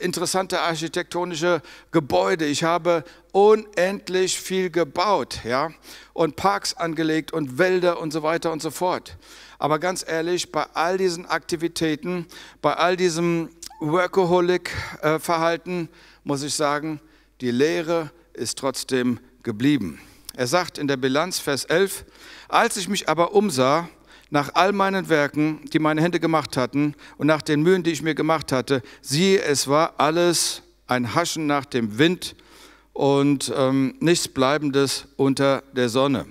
interessante 0.00 0.60
architektonische 0.60 1.62
Gebäude. 1.90 2.46
Ich 2.46 2.64
habe 2.64 3.04
unendlich 3.32 4.38
viel 4.38 4.70
gebaut, 4.70 5.40
ja, 5.44 5.70
und 6.12 6.36
Parks 6.36 6.74
angelegt 6.74 7.32
und 7.32 7.58
Wälder 7.58 8.00
und 8.00 8.12
so 8.12 8.22
weiter 8.22 8.52
und 8.52 8.62
so 8.62 8.70
fort. 8.70 9.16
Aber 9.58 9.78
ganz 9.78 10.04
ehrlich, 10.06 10.50
bei 10.50 10.66
all 10.74 10.98
diesen 10.98 11.26
Aktivitäten, 11.26 12.26
bei 12.60 12.74
all 12.74 12.96
diesem 12.96 13.50
Workaholic-Verhalten, 13.80 15.88
muss 16.24 16.42
ich 16.42 16.54
sagen, 16.54 17.00
die 17.40 17.50
Lehre 17.50 18.10
ist 18.32 18.58
trotzdem 18.58 19.20
geblieben. 19.42 20.00
Er 20.34 20.46
sagt 20.46 20.78
in 20.78 20.88
der 20.88 20.96
Bilanz, 20.96 21.38
Vers 21.38 21.64
11, 21.64 22.04
als 22.48 22.76
ich 22.76 22.88
mich 22.88 23.08
aber 23.08 23.34
umsah, 23.34 23.88
nach 24.32 24.54
all 24.54 24.72
meinen 24.72 25.10
Werken, 25.10 25.60
die 25.74 25.78
meine 25.78 26.00
Hände 26.00 26.18
gemacht 26.18 26.56
hatten, 26.56 26.94
und 27.18 27.26
nach 27.26 27.42
den 27.42 27.62
Mühen, 27.62 27.82
die 27.82 27.90
ich 27.90 28.00
mir 28.00 28.14
gemacht 28.14 28.50
hatte, 28.50 28.82
siehe, 29.02 29.42
es 29.42 29.68
war 29.68 29.94
alles 29.98 30.62
ein 30.86 31.14
Haschen 31.14 31.46
nach 31.46 31.66
dem 31.66 31.98
Wind 31.98 32.34
und 32.94 33.52
ähm, 33.54 33.94
nichts 34.00 34.28
Bleibendes 34.28 35.06
unter 35.16 35.62
der 35.72 35.90
Sonne. 35.90 36.24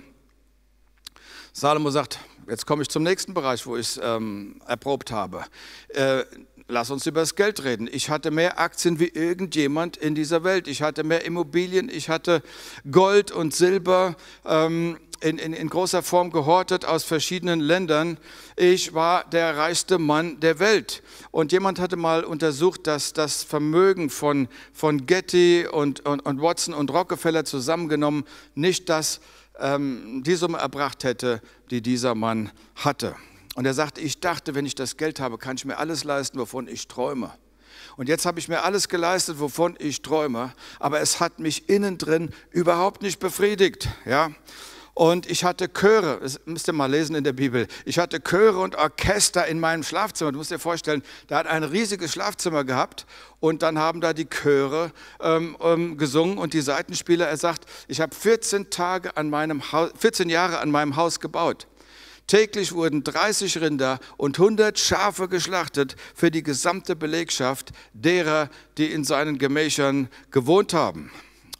Salomo 1.52 1.90
sagt, 1.90 2.18
jetzt 2.48 2.66
komme 2.66 2.82
ich 2.82 2.88
zum 2.88 3.04
nächsten 3.04 3.34
Bereich, 3.34 3.64
wo 3.66 3.76
ich 3.76 3.96
es 3.96 4.00
ähm, 4.02 4.60
erprobt 4.66 5.12
habe. 5.12 5.44
Äh, 5.88 6.24
lass 6.66 6.90
uns 6.90 7.06
über 7.06 7.20
das 7.20 7.36
Geld 7.36 7.62
reden. 7.62 7.88
Ich 7.92 8.10
hatte 8.10 8.32
mehr 8.32 8.58
Aktien 8.58 8.98
wie 8.98 9.08
irgendjemand 9.08 9.96
in 9.96 10.16
dieser 10.16 10.42
Welt. 10.42 10.66
Ich 10.66 10.82
hatte 10.82 11.04
mehr 11.04 11.24
Immobilien, 11.24 11.88
ich 11.88 12.08
hatte 12.08 12.42
Gold 12.90 13.30
und 13.30 13.54
Silber. 13.54 14.16
Ähm, 14.44 14.98
in, 15.22 15.38
in, 15.38 15.52
in, 15.52 15.68
großer 15.68 16.02
Form 16.02 16.30
gehortet 16.30 16.84
aus 16.84 17.04
verschiedenen 17.04 17.60
Ländern. 17.60 18.18
Ich 18.56 18.92
war 18.92 19.24
der 19.30 19.56
reichste 19.56 19.98
Mann 19.98 20.40
der 20.40 20.58
Welt. 20.58 21.02
Und 21.30 21.52
jemand 21.52 21.78
hatte 21.78 21.96
mal 21.96 22.24
untersucht, 22.24 22.86
dass 22.86 23.12
das 23.12 23.42
Vermögen 23.42 24.10
von, 24.10 24.48
von 24.72 25.06
Getty 25.06 25.66
und, 25.70 26.00
und, 26.00 26.20
und 26.20 26.42
Watson 26.42 26.74
und 26.74 26.90
Rockefeller 26.92 27.44
zusammengenommen 27.44 28.24
nicht 28.54 28.88
das, 28.88 29.20
ähm, 29.58 30.22
die 30.26 30.34
Summe 30.34 30.58
erbracht 30.58 31.04
hätte, 31.04 31.40
die 31.70 31.80
dieser 31.80 32.14
Mann 32.14 32.50
hatte. 32.74 33.14
Und 33.54 33.66
er 33.66 33.74
sagte, 33.74 34.00
ich 34.00 34.20
dachte, 34.20 34.54
wenn 34.54 34.66
ich 34.66 34.74
das 34.74 34.96
Geld 34.96 35.20
habe, 35.20 35.38
kann 35.38 35.56
ich 35.56 35.64
mir 35.64 35.78
alles 35.78 36.04
leisten, 36.04 36.38
wovon 36.38 36.68
ich 36.68 36.88
träume. 36.88 37.32
Und 37.96 38.08
jetzt 38.08 38.26
habe 38.26 38.38
ich 38.38 38.48
mir 38.48 38.62
alles 38.62 38.88
geleistet, 38.88 39.38
wovon 39.38 39.76
ich 39.78 40.02
träume, 40.02 40.52
aber 40.78 41.00
es 41.00 41.20
hat 41.20 41.38
mich 41.38 41.68
innen 41.68 41.98
drin 41.98 42.30
überhaupt 42.50 43.02
nicht 43.02 43.18
befriedigt. 43.18 43.88
Ja? 44.06 44.30
Und 44.94 45.26
ich 45.30 45.42
hatte 45.42 45.72
Chöre, 45.72 46.18
das 46.20 46.38
müsst 46.44 46.68
ihr 46.68 46.74
mal 46.74 46.90
lesen 46.90 47.16
in 47.16 47.24
der 47.24 47.32
Bibel. 47.32 47.66
Ich 47.86 47.98
hatte 47.98 48.20
Chöre 48.20 48.58
und 48.58 48.76
Orchester 48.76 49.46
in 49.46 49.58
meinem 49.58 49.82
Schlafzimmer. 49.82 50.32
Du 50.32 50.38
musst 50.38 50.50
dir 50.50 50.58
vorstellen, 50.58 51.02
der 51.30 51.38
hat 51.38 51.46
ein 51.46 51.64
riesiges 51.64 52.12
Schlafzimmer 52.12 52.64
gehabt 52.64 53.06
und 53.40 53.62
dann 53.62 53.78
haben 53.78 54.02
da 54.02 54.12
die 54.12 54.26
Chöre 54.28 54.92
ähm, 55.20 55.56
ähm, 55.62 55.96
gesungen 55.96 56.36
und 56.36 56.52
die 56.52 56.60
Seitenspieler. 56.60 57.26
Er 57.26 57.38
sagt, 57.38 57.64
ich 57.88 58.02
habe 58.02 58.14
14 58.14 58.68
Tage 58.68 59.16
an 59.16 59.30
meinem 59.30 59.72
Haus, 59.72 59.92
14 59.98 60.28
Jahre 60.28 60.58
an 60.58 60.70
meinem 60.70 60.96
Haus 60.96 61.20
gebaut. 61.20 61.66
Täglich 62.26 62.72
wurden 62.72 63.02
30 63.02 63.60
Rinder 63.62 63.98
und 64.18 64.38
100 64.38 64.78
Schafe 64.78 65.28
geschlachtet 65.28 65.96
für 66.14 66.30
die 66.30 66.42
gesamte 66.42 66.96
Belegschaft 66.96 67.72
derer, 67.94 68.50
die 68.76 68.92
in 68.92 69.04
seinen 69.04 69.38
Gemächern 69.38 70.08
gewohnt 70.30 70.74
haben. 70.74 71.10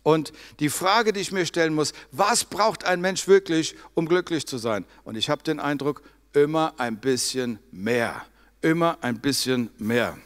Und 0.03 0.33
die 0.59 0.69
Frage, 0.69 1.13
die 1.13 1.21
ich 1.21 1.33
mir 1.33 1.47
stellen 1.47 1.75
muss, 1.75 1.93
was 2.11 2.45
braucht 2.45 2.85
ein 2.85 3.01
Mensch 3.01 3.29
wirklich, 3.29 3.77
um 3.95 4.07
glücklich 4.07 4.47
zu 4.47 4.59
sein? 4.59 4.85
Und 5.05 5.17
ich 5.17 5.31
habe 5.31 5.43
den 5.43 5.61
Eindruck, 5.61 6.03
immer 6.33 6.75
ein 6.79 6.99
bisschen 6.99 7.59
mehr. 7.71 8.25
Immer 8.61 8.99
ein 9.01 9.21
bisschen 9.21 9.71
mehr. 9.79 10.17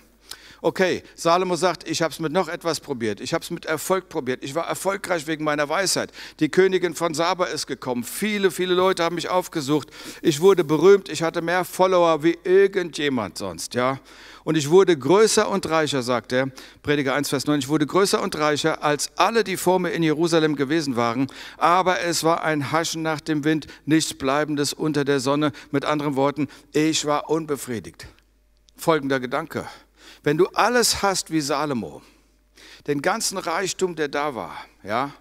Okay, 0.62 1.02
Salomo 1.14 1.54
sagt, 1.54 1.88
ich 1.88 2.02
habe 2.02 2.12
es 2.12 2.18
mit 2.18 2.32
noch 2.32 2.48
etwas 2.48 2.80
probiert. 2.80 3.20
Ich 3.20 3.34
habe 3.34 3.44
es 3.44 3.50
mit 3.50 3.66
Erfolg 3.66 4.08
probiert. 4.08 4.42
Ich 4.42 4.54
war 4.54 4.66
erfolgreich 4.66 5.26
wegen 5.26 5.44
meiner 5.44 5.68
Weisheit. 5.68 6.10
Die 6.40 6.48
Königin 6.48 6.94
von 6.94 7.14
Saba 7.14 7.44
ist 7.44 7.66
gekommen. 7.66 8.02
Viele, 8.02 8.50
viele 8.50 8.74
Leute 8.74 9.04
haben 9.04 9.14
mich 9.14 9.28
aufgesucht. 9.28 9.90
Ich 10.22 10.40
wurde 10.40 10.64
berühmt. 10.64 11.08
Ich 11.08 11.22
hatte 11.22 11.42
mehr 11.42 11.64
Follower 11.64 12.22
wie 12.22 12.38
irgendjemand 12.42 13.38
sonst. 13.38 13.74
Ja. 13.74 14.00
Und 14.46 14.56
ich 14.56 14.70
wurde 14.70 14.96
größer 14.96 15.48
und 15.48 15.68
reicher, 15.68 16.04
sagt 16.04 16.32
er, 16.32 16.52
Prediger 16.84 17.16
1, 17.16 17.30
Vers 17.30 17.48
9, 17.48 17.58
ich 17.58 17.68
wurde 17.68 17.84
größer 17.84 18.22
und 18.22 18.38
reicher 18.38 18.80
als 18.84 19.10
alle, 19.16 19.42
die 19.42 19.56
vor 19.56 19.80
mir 19.80 19.90
in 19.90 20.04
Jerusalem 20.04 20.54
gewesen 20.54 20.94
waren. 20.94 21.26
Aber 21.56 22.00
es 22.02 22.22
war 22.22 22.44
ein 22.44 22.70
Haschen 22.70 23.02
nach 23.02 23.20
dem 23.20 23.42
Wind, 23.42 23.66
nichts 23.86 24.14
Bleibendes 24.14 24.72
unter 24.72 25.04
der 25.04 25.18
Sonne. 25.18 25.50
Mit 25.72 25.84
anderen 25.84 26.14
Worten, 26.14 26.46
ich 26.70 27.06
war 27.06 27.28
unbefriedigt. 27.28 28.06
Folgender 28.76 29.18
Gedanke. 29.18 29.66
Wenn 30.22 30.38
du 30.38 30.46
alles 30.54 31.02
hast 31.02 31.32
wie 31.32 31.40
Salomo, 31.40 32.02
den 32.86 33.02
ganzen 33.02 33.38
Reichtum, 33.38 33.96
der 33.96 34.06
da 34.06 34.36
war, 34.36 34.54
ja, 34.84 35.12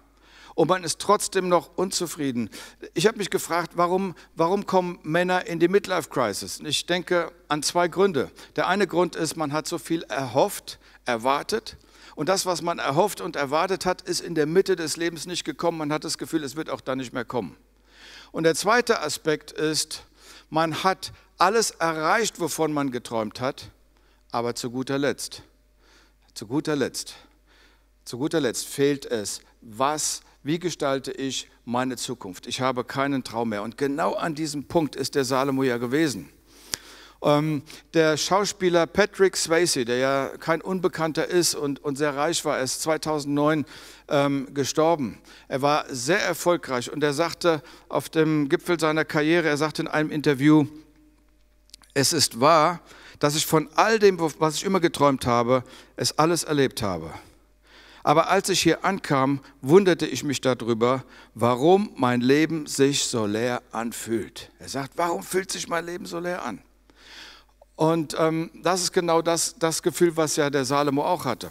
und 0.56 0.68
man 0.68 0.84
ist 0.84 0.98
trotzdem 0.98 1.48
noch 1.50 1.76
unzufrieden. 1.76 2.48
Ich 2.94 3.06
habe 3.06 3.18
mich 3.18 3.28
gefragt, 3.28 3.72
warum, 3.74 4.14
warum 4.34 4.66
kommen 4.66 4.98
Männer 5.02 5.46
in 5.46 5.60
die 5.60 5.68
Midlife 5.68 6.08
Crisis? 6.08 6.60
Ich 6.64 6.86
denke 6.86 7.30
an 7.46 7.62
zwei 7.62 7.88
Gründe. 7.88 8.30
Der 8.56 8.66
eine 8.66 8.86
Grund 8.86 9.16
ist, 9.16 9.36
man 9.36 9.52
hat 9.52 9.68
so 9.68 9.76
viel 9.76 10.02
erhofft, 10.04 10.78
erwartet. 11.04 11.76
Und 12.14 12.30
das, 12.30 12.46
was 12.46 12.62
man 12.62 12.78
erhofft 12.78 13.20
und 13.20 13.36
erwartet 13.36 13.84
hat, 13.84 14.00
ist 14.00 14.20
in 14.20 14.34
der 14.34 14.46
Mitte 14.46 14.76
des 14.76 14.96
Lebens 14.96 15.26
nicht 15.26 15.44
gekommen. 15.44 15.76
Man 15.76 15.92
hat 15.92 16.04
das 16.04 16.16
Gefühl, 16.16 16.42
es 16.42 16.56
wird 16.56 16.70
auch 16.70 16.80
da 16.80 16.96
nicht 16.96 17.12
mehr 17.12 17.26
kommen. 17.26 17.54
Und 18.32 18.44
der 18.44 18.54
zweite 18.54 19.02
Aspekt 19.02 19.52
ist, 19.52 20.04
man 20.48 20.82
hat 20.82 21.12
alles 21.36 21.72
erreicht, 21.72 22.40
wovon 22.40 22.72
man 22.72 22.90
geträumt 22.90 23.42
hat, 23.42 23.70
aber 24.30 24.54
zu 24.54 24.70
guter 24.70 24.96
Letzt, 24.96 25.42
zu 26.32 26.46
guter 26.46 26.76
Letzt, 26.76 27.14
zu 28.06 28.16
guter 28.16 28.40
Letzt 28.40 28.66
fehlt 28.66 29.04
es, 29.04 29.42
was 29.60 30.22
wie 30.46 30.60
gestalte 30.60 31.10
ich 31.10 31.48
meine 31.64 31.96
Zukunft? 31.96 32.46
Ich 32.46 32.60
habe 32.60 32.84
keinen 32.84 33.24
Traum 33.24 33.48
mehr. 33.48 33.64
Und 33.64 33.76
genau 33.76 34.14
an 34.14 34.36
diesem 34.36 34.64
Punkt 34.68 34.94
ist 34.94 35.16
der 35.16 35.24
Salomo 35.24 35.64
ja 35.64 35.76
gewesen. 35.76 36.28
Ähm, 37.20 37.62
der 37.94 38.16
Schauspieler 38.16 38.86
Patrick 38.86 39.36
Swayze, 39.36 39.84
der 39.84 39.96
ja 39.96 40.30
kein 40.38 40.60
Unbekannter 40.60 41.26
ist 41.26 41.56
und, 41.56 41.82
und 41.82 41.96
sehr 41.96 42.14
reich 42.14 42.44
war, 42.44 42.60
ist 42.60 42.80
2009 42.82 43.64
ähm, 44.06 44.54
gestorben. 44.54 45.18
Er 45.48 45.62
war 45.62 45.84
sehr 45.88 46.22
erfolgreich 46.22 46.92
und 46.92 47.02
er 47.02 47.12
sagte 47.12 47.60
auf 47.88 48.08
dem 48.08 48.48
Gipfel 48.48 48.78
seiner 48.78 49.04
Karriere, 49.04 49.48
er 49.48 49.56
sagte 49.56 49.82
in 49.82 49.88
einem 49.88 50.12
Interview, 50.12 50.66
es 51.92 52.12
ist 52.12 52.38
wahr, 52.38 52.80
dass 53.18 53.34
ich 53.34 53.46
von 53.46 53.68
all 53.74 53.98
dem, 53.98 54.20
was 54.20 54.54
ich 54.54 54.64
immer 54.64 54.78
geträumt 54.78 55.26
habe, 55.26 55.64
es 55.96 56.16
alles 56.18 56.44
erlebt 56.44 56.82
habe. 56.82 57.10
Aber 58.06 58.28
als 58.28 58.48
ich 58.50 58.60
hier 58.60 58.84
ankam, 58.84 59.40
wunderte 59.62 60.06
ich 60.06 60.22
mich 60.22 60.40
darüber, 60.40 61.02
warum 61.34 61.90
mein 61.96 62.20
Leben 62.20 62.66
sich 62.66 63.02
so 63.02 63.26
leer 63.26 63.62
anfühlt. 63.72 64.52
Er 64.60 64.68
sagt, 64.68 64.92
warum 64.94 65.24
fühlt 65.24 65.50
sich 65.50 65.66
mein 65.66 65.84
Leben 65.84 66.06
so 66.06 66.20
leer 66.20 66.44
an? 66.44 66.62
Und 67.74 68.14
ähm, 68.16 68.52
das 68.62 68.82
ist 68.82 68.92
genau 68.92 69.22
das, 69.22 69.56
das 69.58 69.82
Gefühl, 69.82 70.16
was 70.16 70.36
ja 70.36 70.50
der 70.50 70.64
Salomo 70.64 71.04
auch 71.04 71.24
hatte. 71.24 71.50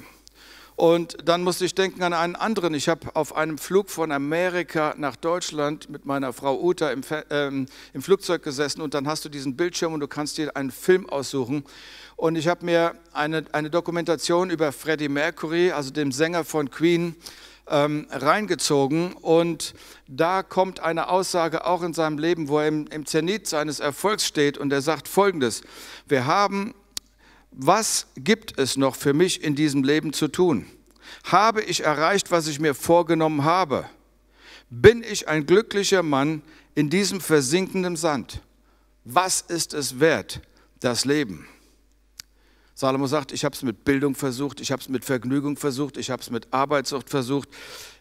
Und 0.76 1.18
dann 1.24 1.44
musste 1.44 1.64
ich 1.64 1.74
denken 1.74 2.04
an 2.04 2.14
einen 2.14 2.36
anderen. 2.36 2.74
Ich 2.74 2.90
habe 2.90 3.16
auf 3.16 3.36
einem 3.36 3.58
Flug 3.58 3.90
von 3.90 4.12
Amerika 4.12 4.94
nach 4.98 5.16
Deutschland 5.16 5.90
mit 5.90 6.06
meiner 6.06 6.34
Frau 6.34 6.62
Uta 6.62 6.92
im, 6.92 7.02
ähm, 7.30 7.66
im 7.94 8.02
Flugzeug 8.02 8.44
gesessen 8.44 8.82
und 8.82 8.94
dann 8.94 9.08
hast 9.08 9.24
du 9.24 9.30
diesen 9.30 9.56
Bildschirm 9.56 9.94
und 9.94 10.02
du 10.02 10.08
kannst 10.08 10.38
dir 10.38 10.56
einen 10.58 10.72
Film 10.72 11.10
aussuchen. 11.10 11.64
Und 12.18 12.36
ich 12.36 12.48
habe 12.48 12.66
mir 12.66 12.96
eine, 13.14 13.46
eine 13.54 13.70
Dokumentation 13.70 14.50
über 14.50 14.72
Freddie 14.72 15.10
Mercury, 15.10 15.72
also 15.72 15.92
dem 15.92 16.12
Sänger 16.12 16.44
von 16.44 16.70
Queen, 16.70 17.16
ähm, 17.68 18.08
reingezogen. 18.12 19.14
Und 19.14 19.74
da 20.08 20.44
kommt 20.44 20.82
eine 20.82 21.10
Aussage 21.10 21.66
auch 21.66 21.84
in 21.84 21.94
seinem 21.94 22.18
Leben, 22.18 22.48
wo 22.48 22.60
er 22.60 22.68
im, 22.68 22.88
im 22.88 23.06
Zenit 23.06 23.48
seines 23.48 23.80
Erfolgs 23.80 24.26
steht. 24.26 24.58
Und 24.58 24.72
er 24.72 24.82
sagt 24.82 25.08
Folgendes, 25.08 25.62
wir 26.08 26.26
haben, 26.26 26.74
was 27.58 28.08
gibt 28.18 28.60
es 28.60 28.76
noch 28.76 28.96
für 28.96 29.14
mich 29.14 29.44
in 29.44 29.56
diesem 29.56 29.84
Leben 29.84 30.14
zu 30.14 30.28
tun? 30.28 30.66
Habe 31.24 31.62
ich 31.62 31.84
erreicht, 31.84 32.32
was 32.32 32.48
ich 32.48 32.60
mir 32.60 32.76
vorgenommen 32.76 33.44
habe? 33.44 33.86
Bin 34.70 35.04
ich 35.04 35.28
ein 35.28 35.46
glücklicher 35.46 36.04
Mann 36.04 36.42
in 36.74 36.90
diesem 36.90 37.22
versinkenden 37.22 37.96
Sand? 37.96 38.42
Was 39.06 39.42
ist 39.42 39.74
es 39.74 40.00
wert, 40.00 40.42
das 40.80 41.06
Leben? 41.06 41.48
Salomo 42.74 43.08
sagt, 43.08 43.32
ich 43.32 43.46
habe 43.46 43.56
es 43.56 43.64
mit 43.64 43.86
Bildung 43.86 44.16
versucht, 44.16 44.60
ich 44.60 44.72
habe 44.72 44.82
es 44.82 44.90
mit 44.90 45.06
Vergnügung 45.06 45.56
versucht, 45.56 45.96
ich 45.96 46.10
habe 46.10 46.22
es 46.22 46.30
mit 46.30 46.52
Arbeitssucht 46.52 47.10
versucht, 47.10 47.48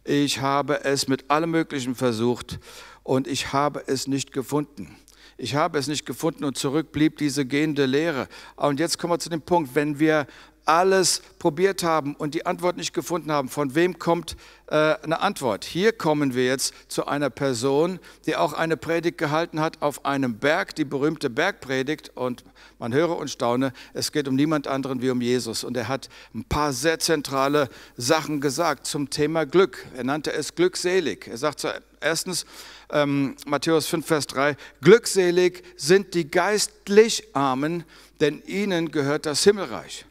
ich 0.02 0.40
habe 0.40 0.84
es 0.84 1.06
mit 1.06 1.30
allem 1.30 1.52
Möglichen 1.52 1.94
versucht 1.94 2.58
und 3.04 3.28
ich 3.28 3.52
habe 3.52 3.84
es 3.87 4.08
nicht 4.08 4.32
gefunden. 4.32 4.96
Ich 5.37 5.55
habe 5.55 5.79
es 5.79 5.88
nicht 5.88 6.07
gefunden 6.07 6.45
und 6.45 6.57
zurück 6.57 6.93
blieb 6.93 7.19
diese 7.19 7.45
gehende 7.45 7.87
Lehre. 7.87 8.29
Und 8.57 8.79
jetzt 8.81 8.99
kommen 8.99 9.12
wir 9.12 9.19
zu 9.19 9.31
dem 9.31 9.43
Punkt, 9.43 9.75
wenn 9.75 9.99
wir 9.99 10.26
alles 10.64 11.21
probiert 11.38 11.83
haben 11.83 12.14
und 12.14 12.35
die 12.35 12.47
Antwort 12.47 12.76
nicht 12.76 12.95
gefunden 12.95 13.31
haben, 13.31 13.49
von 13.49 13.75
wem 13.75 13.99
kommt 13.99 14.37
äh, 14.69 14.95
eine 15.03 15.21
Antwort? 15.21 15.64
Hier 15.64 15.93
kommen 15.93 16.35
wir 16.35 16.47
jetzt 16.47 16.75
zu 16.88 17.07
einer 17.07 17.31
Person, 17.31 17.99
die 18.26 18.37
auch 18.37 18.53
eine 18.53 18.76
Predigt 18.76 19.19
gehalten 19.19 19.61
hat 19.61 19.83
auf 19.83 20.05
einem 20.05 20.38
Berg, 20.38 20.75
die 20.75 20.85
berühmte 20.85 21.29
Bergpredigt. 21.29 22.12
Und 22.14 22.45
man 22.79 22.95
höre 22.95 23.17
und 23.17 23.29
staune, 23.29 23.73
es 23.93 24.12
geht 24.12 24.26
um 24.26 24.35
niemand 24.35 24.67
anderen 24.67 25.03
wie 25.03 25.11
um 25.11 25.21
Jesus. 25.21 25.64
Und 25.64 25.76
er 25.76 25.88
hat 25.88 26.09
ein 26.35 26.45
paar 26.45 26.73
sehr 26.73 26.99
zentrale 26.99 27.69
Sachen 27.97 28.41
gesagt 28.41 28.87
zum 28.87 29.11
Thema 29.11 29.45
Glück. 29.45 29.85
Er 29.95 30.05
nannte 30.05 30.33
es 30.33 30.55
glückselig. 30.55 31.29
Er 31.29 31.37
sagt 31.37 31.67
erstens, 32.00 32.47
ähm, 32.91 33.37
Matthäus 33.47 33.87
5, 33.87 34.07
Vers 34.07 34.26
3, 34.29 34.57
glückselig 34.81 35.62
sind 35.76 36.14
die 36.14 36.31
geistlich 36.31 37.35
Armen, 37.35 37.85
denn 38.21 38.43
ihnen 38.47 38.91
gehört 38.91 39.26
das 39.26 39.45
Himmelreich. 39.45 40.07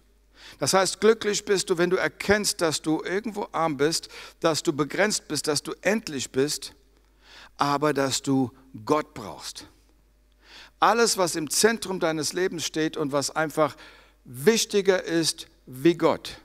Das 0.59 0.73
heißt, 0.73 1.01
glücklich 1.01 1.45
bist 1.45 1.69
du, 1.69 1.77
wenn 1.77 1.89
du 1.89 1.97
erkennst, 1.97 2.61
dass 2.61 2.81
du 2.81 3.03
irgendwo 3.03 3.47
arm 3.51 3.77
bist, 3.77 4.09
dass 4.39 4.63
du 4.63 4.71
begrenzt 4.71 5.27
bist, 5.27 5.47
dass 5.47 5.63
du 5.63 5.73
endlich 5.81 6.31
bist, 6.31 6.73
aber 7.57 7.93
dass 7.93 8.21
du 8.21 8.51
Gott 8.85 9.13
brauchst. 9.13 9.67
alles, 10.79 11.17
was 11.17 11.35
im 11.35 11.49
Zentrum 11.49 11.99
deines 11.99 12.33
Lebens 12.33 12.65
steht 12.65 12.97
und 12.97 13.11
was 13.13 13.29
einfach 13.33 13.75
wichtiger 14.25 15.03
ist 15.03 15.47
wie 15.65 15.95
Gott. 15.95 16.37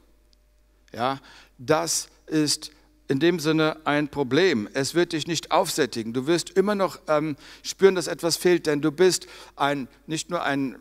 Ja, 0.93 1.21
das 1.59 2.09
ist 2.27 2.71
in 3.09 3.21
dem 3.21 3.41
Sinne 3.41 3.79
ein 3.85 4.09
Problem. 4.09 4.69
Es 4.75 4.95
wird 4.95 5.13
dich 5.13 5.27
nicht 5.27 5.51
aufsättigen. 5.51 6.13
Du 6.13 6.27
wirst 6.27 6.51
immer 6.51 6.75
noch 6.75 7.01
ähm, 7.09 7.37
spüren, 7.63 7.95
dass 7.95 8.07
etwas 8.07 8.37
fehlt, 8.37 8.67
denn 8.67 8.83
du 8.83 8.93
bist 8.93 9.27
ein, 9.57 9.89
nicht 10.07 10.31
nur 10.31 10.43
ein 10.43 10.77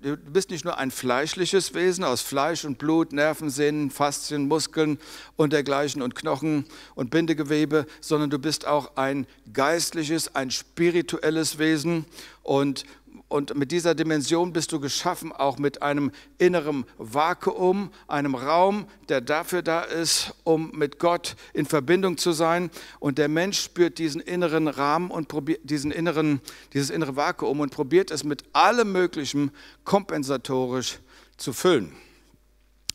du 0.00 0.16
bist 0.16 0.50
nicht 0.50 0.64
nur 0.64 0.78
ein 0.78 0.90
fleischliches 0.90 1.74
Wesen 1.74 2.04
aus 2.04 2.20
Fleisch 2.20 2.64
und 2.64 2.78
Blut, 2.78 3.12
Nerven, 3.12 3.50
Sehnen, 3.50 3.90
Faszien, 3.90 4.46
Muskeln 4.46 4.98
und 5.36 5.52
dergleichen 5.52 6.02
und 6.02 6.14
Knochen 6.14 6.66
und 6.94 7.10
Bindegewebe, 7.10 7.86
sondern 8.00 8.30
du 8.30 8.38
bist 8.38 8.66
auch 8.66 8.96
ein 8.96 9.26
geistliches, 9.52 10.34
ein 10.34 10.50
spirituelles 10.50 11.58
Wesen 11.58 12.04
und 12.42 12.84
und 13.28 13.54
mit 13.56 13.72
dieser 13.72 13.94
Dimension 13.94 14.54
bist 14.54 14.72
du 14.72 14.80
geschaffen, 14.80 15.32
auch 15.32 15.58
mit 15.58 15.82
einem 15.82 16.10
inneren 16.38 16.86
Vakuum, 16.96 17.90
einem 18.06 18.34
Raum, 18.34 18.86
der 19.10 19.20
dafür 19.20 19.60
da 19.60 19.82
ist, 19.82 20.34
um 20.44 20.70
mit 20.70 20.98
Gott 20.98 21.36
in 21.52 21.66
Verbindung 21.66 22.16
zu 22.16 22.32
sein. 22.32 22.70
Und 23.00 23.18
der 23.18 23.28
Mensch 23.28 23.60
spürt 23.60 23.98
diesen 23.98 24.22
inneren 24.22 24.66
Rahmen 24.66 25.10
und 25.10 25.28
probiert 25.28 25.60
diesen 25.62 25.90
inneren, 25.90 26.40
dieses 26.72 26.88
innere 26.88 27.16
Vakuum 27.16 27.60
und 27.60 27.70
probiert 27.70 28.10
es 28.10 28.24
mit 28.24 28.44
allem 28.54 28.92
Möglichen 28.92 29.50
kompensatorisch 29.84 30.98
zu 31.36 31.52
füllen. 31.52 31.92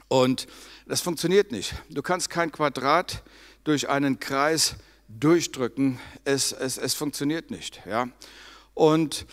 Und 0.08 0.48
das 0.88 1.02
funktioniert 1.02 1.52
nicht. 1.52 1.76
Du 1.90 2.02
kannst 2.02 2.30
kein 2.32 2.52
Quadrat 2.52 3.24
durch 3.64 3.88
einen 3.88 4.20
Kreis 4.20 4.76
durchdrücken. 5.08 6.00
Es, 6.26 6.52
es, 6.52 6.78
es 6.78 6.96
funktioniert 6.96 7.52
nicht. 7.52 7.82
Ja? 7.86 8.10
Und 8.74 9.28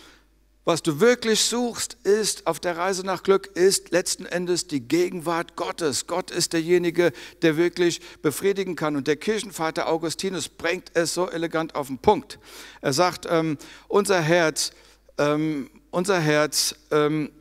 was 0.63 0.83
du 0.83 0.99
wirklich 0.99 1.41
suchst, 1.41 1.97
ist 2.03 2.45
auf 2.45 2.59
der 2.59 2.77
Reise 2.77 3.03
nach 3.03 3.23
Glück, 3.23 3.47
ist 3.55 3.89
letzten 3.89 4.27
Endes 4.27 4.67
die 4.67 4.81
Gegenwart 4.81 5.55
Gottes. 5.55 6.05
Gott 6.05 6.29
ist 6.29 6.53
derjenige, 6.53 7.11
der 7.41 7.57
wirklich 7.57 7.99
befriedigen 8.21 8.75
kann. 8.75 8.95
Und 8.95 9.07
der 9.07 9.15
Kirchenvater 9.15 9.87
Augustinus 9.87 10.49
bringt 10.49 10.91
es 10.93 11.15
so 11.15 11.27
elegant 11.27 11.73
auf 11.73 11.87
den 11.87 11.97
Punkt. 11.97 12.37
Er 12.81 12.93
sagt, 12.93 13.25
ähm, 13.27 13.57
unser 13.87 14.21
Herz, 14.21 14.71
ähm, 15.17 15.71
unser 15.89 16.19
Herz 16.19 16.75
ähm, 16.91 17.31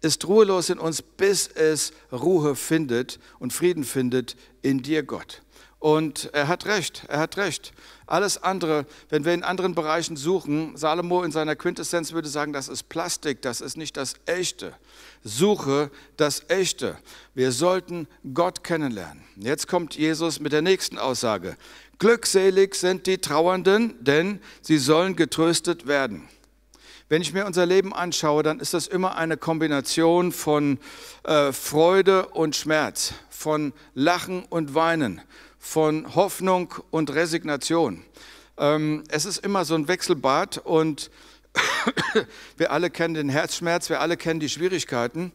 ist 0.00 0.26
ruhelos 0.26 0.70
in 0.70 0.78
uns, 0.78 1.02
bis 1.02 1.48
es 1.48 1.92
Ruhe 2.10 2.56
findet 2.56 3.18
und 3.38 3.52
Frieden 3.52 3.84
findet 3.84 4.36
in 4.62 4.82
dir, 4.82 5.02
Gott. 5.02 5.42
Und 5.80 6.28
er 6.34 6.46
hat 6.46 6.66
recht, 6.66 7.04
er 7.08 7.18
hat 7.18 7.38
recht. 7.38 7.72
Alles 8.06 8.42
andere, 8.42 8.84
wenn 9.08 9.24
wir 9.24 9.32
in 9.32 9.42
anderen 9.42 9.74
Bereichen 9.74 10.14
suchen, 10.14 10.76
Salomo 10.76 11.22
in 11.22 11.32
seiner 11.32 11.56
Quintessenz 11.56 12.12
würde 12.12 12.28
sagen, 12.28 12.52
das 12.52 12.68
ist 12.68 12.90
Plastik, 12.90 13.40
das 13.40 13.62
ist 13.62 13.78
nicht 13.78 13.96
das 13.96 14.14
Echte. 14.26 14.74
Suche 15.24 15.90
das 16.18 16.44
Echte. 16.48 16.98
Wir 17.34 17.50
sollten 17.50 18.08
Gott 18.34 18.62
kennenlernen. 18.62 19.24
Jetzt 19.36 19.68
kommt 19.68 19.96
Jesus 19.96 20.38
mit 20.38 20.52
der 20.52 20.60
nächsten 20.60 20.98
Aussage. 20.98 21.56
Glückselig 21.98 22.74
sind 22.74 23.06
die 23.06 23.18
Trauernden, 23.18 23.94
denn 24.04 24.40
sie 24.60 24.78
sollen 24.78 25.16
getröstet 25.16 25.86
werden. 25.86 26.28
Wenn 27.08 27.22
ich 27.22 27.32
mir 27.32 27.46
unser 27.46 27.64
Leben 27.64 27.94
anschaue, 27.94 28.42
dann 28.42 28.60
ist 28.60 28.74
das 28.74 28.86
immer 28.86 29.16
eine 29.16 29.38
Kombination 29.38 30.30
von 30.30 30.78
äh, 31.24 31.52
Freude 31.52 32.26
und 32.26 32.54
Schmerz, 32.54 33.14
von 33.30 33.72
Lachen 33.94 34.44
und 34.44 34.74
Weinen, 34.74 35.20
von 35.60 36.16
Hoffnung 36.16 36.74
und 36.90 37.14
Resignation. 37.14 38.02
Ähm, 38.58 39.04
es 39.08 39.26
ist 39.26 39.44
immer 39.44 39.64
so 39.64 39.74
ein 39.74 39.86
Wechselbad 39.86 40.58
und 40.58 41.10
wir 42.56 42.72
alle 42.72 42.90
kennen 42.90 43.14
den 43.14 43.28
Herzschmerz, 43.28 43.88
wir 43.88 44.00
alle 44.00 44.16
kennen 44.16 44.40
die 44.40 44.48
Schwierigkeiten. 44.48 45.32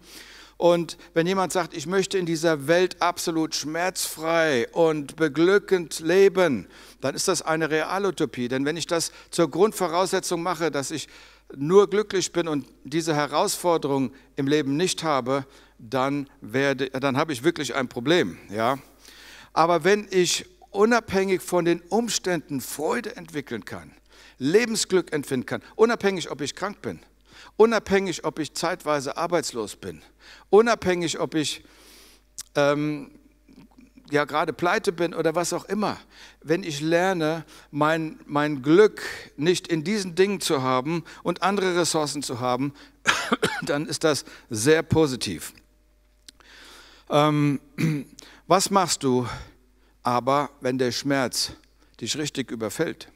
Und 0.57 0.97
wenn 1.13 1.27
jemand 1.27 1.51
sagt, 1.51 1.75
ich 1.75 1.85
möchte 1.85 2.17
in 2.17 2.25
dieser 2.25 2.67
Welt 2.67 3.01
absolut 3.01 3.55
schmerzfrei 3.55 4.67
und 4.71 5.17
beglückend 5.17 5.99
leben, 5.99 6.67
dann 7.01 7.13
ist 7.13 7.27
das 7.27 7.41
eine 7.41 7.69
Realutopie. 7.69 8.47
Denn 8.47 8.65
wenn 8.65 8.77
ich 8.77 8.87
das 8.87 9.11
zur 9.31 9.49
Grundvoraussetzung 9.49 10.41
mache, 10.41 10.71
dass 10.71 10.91
ich 10.91 11.07
nur 11.55 11.89
glücklich 11.89 12.31
bin 12.31 12.47
und 12.47 12.65
diese 12.83 13.15
Herausforderung 13.15 14.13
im 14.37 14.47
Leben 14.47 14.77
nicht 14.77 15.03
habe, 15.03 15.45
dann, 15.77 16.29
werde, 16.41 16.89
dann 16.89 17.17
habe 17.17 17.33
ich 17.33 17.43
wirklich 17.43 17.75
ein 17.75 17.89
Problem. 17.89 18.37
Ja? 18.49 18.77
Aber 19.55 19.85
wenn 19.85 20.05
ich 20.11 20.45
unabhängig 20.71 21.41
von 21.41 21.63
den 21.63 21.79
Umständen 21.79 22.59
Freude 22.59 23.15
entwickeln 23.15 23.63
kann, 23.63 23.93
Lebensglück 24.37 25.13
empfinden 25.13 25.45
kann, 25.45 25.63
unabhängig, 25.77 26.29
ob 26.29 26.41
ich 26.41 26.55
krank 26.55 26.81
bin, 26.81 26.99
unabhängig, 27.55 28.25
ob 28.25 28.39
ich 28.39 28.53
zeitweise 28.53 29.15
arbeitslos 29.15 29.77
bin, 29.77 30.01
unabhängig, 30.49 31.21
ob 31.21 31.35
ich 31.35 31.63
ähm, 32.55 33.11
ja 34.11 34.25
gerade 34.25 34.51
pleite 34.51 34.91
bin 34.91 35.13
oder 35.13 35.35
was 35.35 35.53
auch 35.53 35.63
immer, 35.63 35.97
wenn 36.41 36.63
ich 36.63 36.81
lerne, 36.81 37.45
mein, 37.71 38.19
mein 38.25 38.61
Glück 38.61 39.03
nicht 39.37 39.69
in 39.69 39.85
diesen 39.85 40.15
Dingen 40.15 40.41
zu 40.41 40.63
haben 40.63 41.05
und 41.23 41.43
andere 41.43 41.77
Ressourcen 41.77 42.23
zu 42.23 42.41
haben, 42.41 42.73
dann 43.61 43.85
ist 43.85 44.03
das 44.03 44.25
sehr 44.49 44.83
positiv. 44.83 45.53
Ähm, 47.09 47.61
was 48.47 48.69
machst 48.69 49.03
du 49.03 49.27
aber, 50.03 50.51
wenn 50.61 50.77
der 50.77 50.91
Schmerz 50.91 51.53
dich 51.99 52.17
richtig 52.17 52.51
überfällt? 52.51 53.11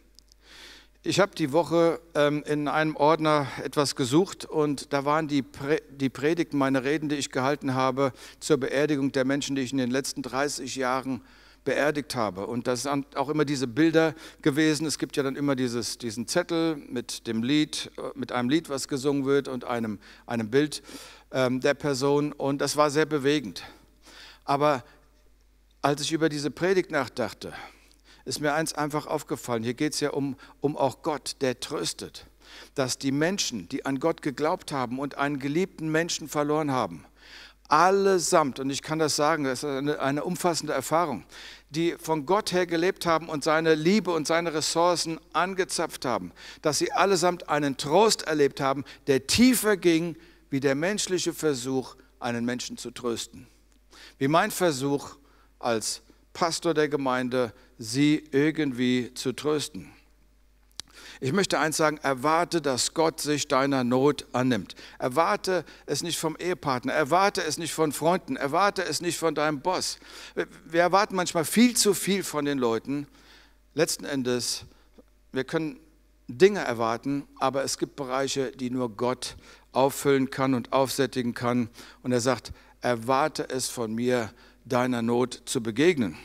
Ich 1.03 1.19
habe 1.19 1.33
die 1.35 1.51
Woche 1.51 2.01
ähm, 2.13 2.43
in 2.45 2.67
einem 2.67 2.95
Ordner 2.95 3.47
etwas 3.63 3.95
gesucht 3.95 4.43
und 4.43 4.91
da 4.91 5.05
waren 5.05 5.27
die, 5.27 5.41
Prä 5.41 5.81
die 5.91 6.09
Predigten, 6.09 6.57
meine 6.57 6.83
Reden, 6.83 7.09
die 7.09 7.15
ich 7.15 7.31
gehalten 7.31 7.73
habe 7.73 8.11
zur 8.39 8.57
Beerdigung 8.57 9.11
der 9.11 9.23
Menschen, 9.23 9.55
die 9.55 9.61
ich 9.61 9.71
in 9.71 9.77
den 9.77 9.91
letzten 9.91 10.23
30 10.23 10.75
Jahren 10.75 11.21
beerdigt 11.63 12.15
habe. 12.15 12.47
Und 12.47 12.67
das 12.67 12.83
sind 12.83 13.15
auch 13.15 13.29
immer 13.29 13.45
diese 13.45 13.67
Bilder 13.67 14.15
gewesen. 14.41 14.87
Es 14.87 14.97
gibt 14.97 15.15
ja 15.15 15.23
dann 15.23 15.35
immer 15.35 15.55
dieses, 15.55 15.99
diesen 15.99 16.27
Zettel 16.27 16.75
mit 16.75 17.27
dem 17.27 17.43
Lied, 17.43 17.91
äh, 17.97 18.01
mit 18.15 18.31
einem 18.31 18.49
Lied, 18.49 18.67
was 18.67 18.87
gesungen 18.87 19.25
wird 19.25 19.47
und 19.47 19.63
einem, 19.63 19.99
einem 20.25 20.49
Bild 20.49 20.81
ähm, 21.31 21.61
der 21.61 21.75
Person. 21.75 22.33
Und 22.33 22.59
das 22.59 22.75
war 22.75 22.89
sehr 22.89 23.05
bewegend. 23.05 23.63
Aber 24.43 24.83
als 25.81 26.01
ich 26.01 26.11
über 26.11 26.29
diese 26.29 26.51
Predigt 26.51 26.91
nachdachte, 26.91 27.53
ist 28.25 28.41
mir 28.41 28.53
eins 28.53 28.73
einfach 28.73 29.07
aufgefallen. 29.07 29.63
Hier 29.63 29.73
geht 29.73 29.93
es 29.93 29.99
ja 29.99 30.11
um, 30.11 30.35
um 30.61 30.77
auch 30.77 31.01
Gott, 31.01 31.37
der 31.41 31.59
tröstet. 31.59 32.27
Dass 32.75 32.97
die 32.97 33.11
Menschen, 33.11 33.69
die 33.69 33.85
an 33.85 33.99
Gott 33.99 34.21
geglaubt 34.21 34.71
haben 34.71 34.99
und 34.99 35.17
einen 35.17 35.39
geliebten 35.39 35.89
Menschen 35.91 36.27
verloren 36.27 36.71
haben, 36.71 37.05
allesamt, 37.67 38.59
und 38.59 38.71
ich 38.71 38.81
kann 38.81 38.99
das 38.99 39.15
sagen, 39.15 39.43
das 39.43 39.59
ist 39.59 39.69
eine, 39.69 39.99
eine 39.99 40.23
umfassende 40.23 40.73
Erfahrung, 40.73 41.23
die 41.69 41.95
von 41.99 42.25
Gott 42.25 42.51
her 42.51 42.65
gelebt 42.65 43.05
haben 43.05 43.29
und 43.29 43.43
seine 43.43 43.75
Liebe 43.75 44.11
und 44.11 44.25
seine 44.27 44.53
Ressourcen 44.53 45.19
angezapft 45.33 46.03
haben, 46.03 46.31
dass 46.63 46.79
sie 46.79 46.91
allesamt 46.91 47.47
einen 47.47 47.77
Trost 47.77 48.23
erlebt 48.23 48.59
haben, 48.59 48.83
der 49.05 49.27
tiefer 49.27 49.77
ging 49.77 50.17
wie 50.49 50.59
der 50.59 50.73
menschliche 50.73 51.33
Versuch, 51.33 51.95
einen 52.19 52.43
Menschen 52.43 52.77
zu 52.77 52.89
trösten. 52.91 53.47
Wie 54.17 54.27
mein 54.27 54.51
Versuch, 54.51 55.18
als 55.59 56.01
Pastor 56.33 56.73
der 56.73 56.89
Gemeinde, 56.89 57.53
sie 57.77 58.23
irgendwie 58.31 59.13
zu 59.13 59.33
trösten. 59.33 59.91
Ich 61.21 61.33
möchte 61.33 61.59
eins 61.59 61.75
sagen, 61.75 61.97
erwarte, 61.97 62.61
dass 62.61 62.93
Gott 62.93 63.19
sich 63.19 63.49
deiner 63.49 63.83
Not 63.83 64.25
annimmt. 64.31 64.75
Erwarte 64.99 65.65
es 65.85 66.01
nicht 66.01 66.17
vom 66.17 66.37
Ehepartner, 66.37 66.93
erwarte 66.93 67.43
es 67.43 67.57
nicht 67.57 67.73
von 67.73 67.91
Freunden, 67.91 68.37
erwarte 68.37 68.85
es 68.85 69.01
nicht 69.01 69.17
von 69.17 69.35
deinem 69.35 69.59
Boss. 69.59 69.99
Wir 70.65 70.81
erwarten 70.81 71.15
manchmal 71.15 71.43
viel 71.43 71.75
zu 71.75 71.93
viel 71.93 72.23
von 72.23 72.45
den 72.45 72.57
Leuten. 72.57 73.05
Letzten 73.73 74.05
Endes, 74.05 74.63
wir 75.33 75.43
können 75.43 75.77
Dinge 76.29 76.59
erwarten, 76.59 77.27
aber 77.39 77.65
es 77.65 77.77
gibt 77.77 77.97
Bereiche, 77.97 78.51
die 78.51 78.69
nur 78.69 78.89
Gott 78.95 79.35
auffüllen 79.73 80.29
kann 80.29 80.53
und 80.53 80.71
aufsättigen 80.71 81.33
kann. 81.33 81.69
Und 82.01 82.13
er 82.13 82.21
sagt, 82.21 82.53
erwarte 82.79 83.49
es 83.49 83.67
von 83.67 83.93
mir, 83.93 84.31
deiner 84.69 85.01
Not 85.01 85.41
zu 85.45 85.61
begegnen. 85.61 86.17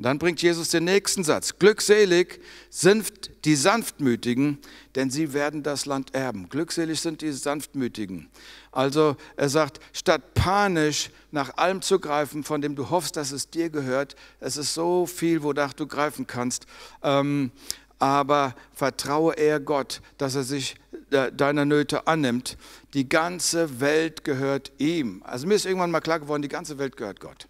Dann 0.00 0.20
bringt 0.20 0.40
Jesus 0.40 0.68
den 0.68 0.84
nächsten 0.84 1.24
Satz. 1.24 1.58
Glückselig 1.58 2.40
sind 2.70 3.30
die 3.44 3.56
Sanftmütigen, 3.56 4.58
denn 4.94 5.10
sie 5.10 5.32
werden 5.32 5.64
das 5.64 5.86
Land 5.86 6.14
erben. 6.14 6.48
Glückselig 6.48 7.00
sind 7.00 7.20
die 7.20 7.32
Sanftmütigen. 7.32 8.28
Also 8.70 9.16
er 9.36 9.48
sagt, 9.48 9.80
statt 9.92 10.34
panisch 10.34 11.10
nach 11.32 11.56
allem 11.56 11.82
zu 11.82 11.98
greifen, 11.98 12.44
von 12.44 12.60
dem 12.60 12.76
du 12.76 12.90
hoffst, 12.90 13.16
dass 13.16 13.32
es 13.32 13.50
dir 13.50 13.70
gehört, 13.70 14.14
es 14.38 14.56
ist 14.56 14.72
so 14.72 15.04
viel, 15.04 15.42
wonach 15.42 15.72
du 15.72 15.88
greifen 15.88 16.28
kannst, 16.28 16.66
ähm, 17.02 17.50
aber 17.98 18.54
vertraue 18.72 19.34
eher 19.34 19.58
Gott, 19.58 20.00
dass 20.16 20.36
er 20.36 20.44
sich 20.44 20.76
deiner 21.10 21.64
Nöte 21.64 22.06
annimmt. 22.06 22.56
Die 22.94 23.08
ganze 23.08 23.80
Welt 23.80 24.22
gehört 24.22 24.70
ihm. 24.78 25.24
Also 25.24 25.48
mir 25.48 25.54
ist 25.54 25.66
irgendwann 25.66 25.90
mal 25.90 26.00
klar 26.00 26.20
geworden, 26.20 26.42
die 26.42 26.48
ganze 26.48 26.78
Welt 26.78 26.96
gehört 26.96 27.18
Gott 27.18 27.48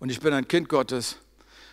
und 0.00 0.10
ich 0.10 0.20
bin 0.20 0.32
ein 0.32 0.46
Kind 0.46 0.68
Gottes, 0.68 1.16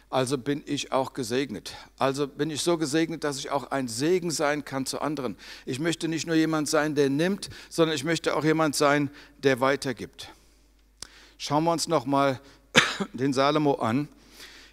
also 0.10 0.38
bin 0.38 0.64
ich 0.66 0.92
auch 0.92 1.14
gesegnet. 1.14 1.74
Also 1.98 2.28
bin 2.28 2.50
ich 2.50 2.62
so 2.62 2.78
gesegnet, 2.78 3.24
dass 3.24 3.38
ich 3.38 3.50
auch 3.50 3.72
ein 3.72 3.88
Segen 3.88 4.32
sein 4.32 4.64
kann 4.64 4.86
zu 4.86 5.02
anderen. 5.02 5.36
Ich 5.66 5.80
möchte 5.80 6.08
nicht 6.08 6.28
nur 6.28 6.36
jemand 6.36 6.70
sein, 6.70 6.96
der 6.96 7.10
nimmt, 7.10 7.50
sondern 7.70 7.96
ich 7.96 8.04
möchte 8.04 8.36
auch 8.36 8.44
jemand 8.44 8.76
sein, 8.76 9.10
der 9.44 9.60
weitergibt. 9.60 10.30
Schauen 11.38 11.64
wir 11.66 11.72
uns 11.72 11.88
nochmal 11.88 12.40
den 13.14 13.34
Salomo 13.34 13.74
an 13.74 14.08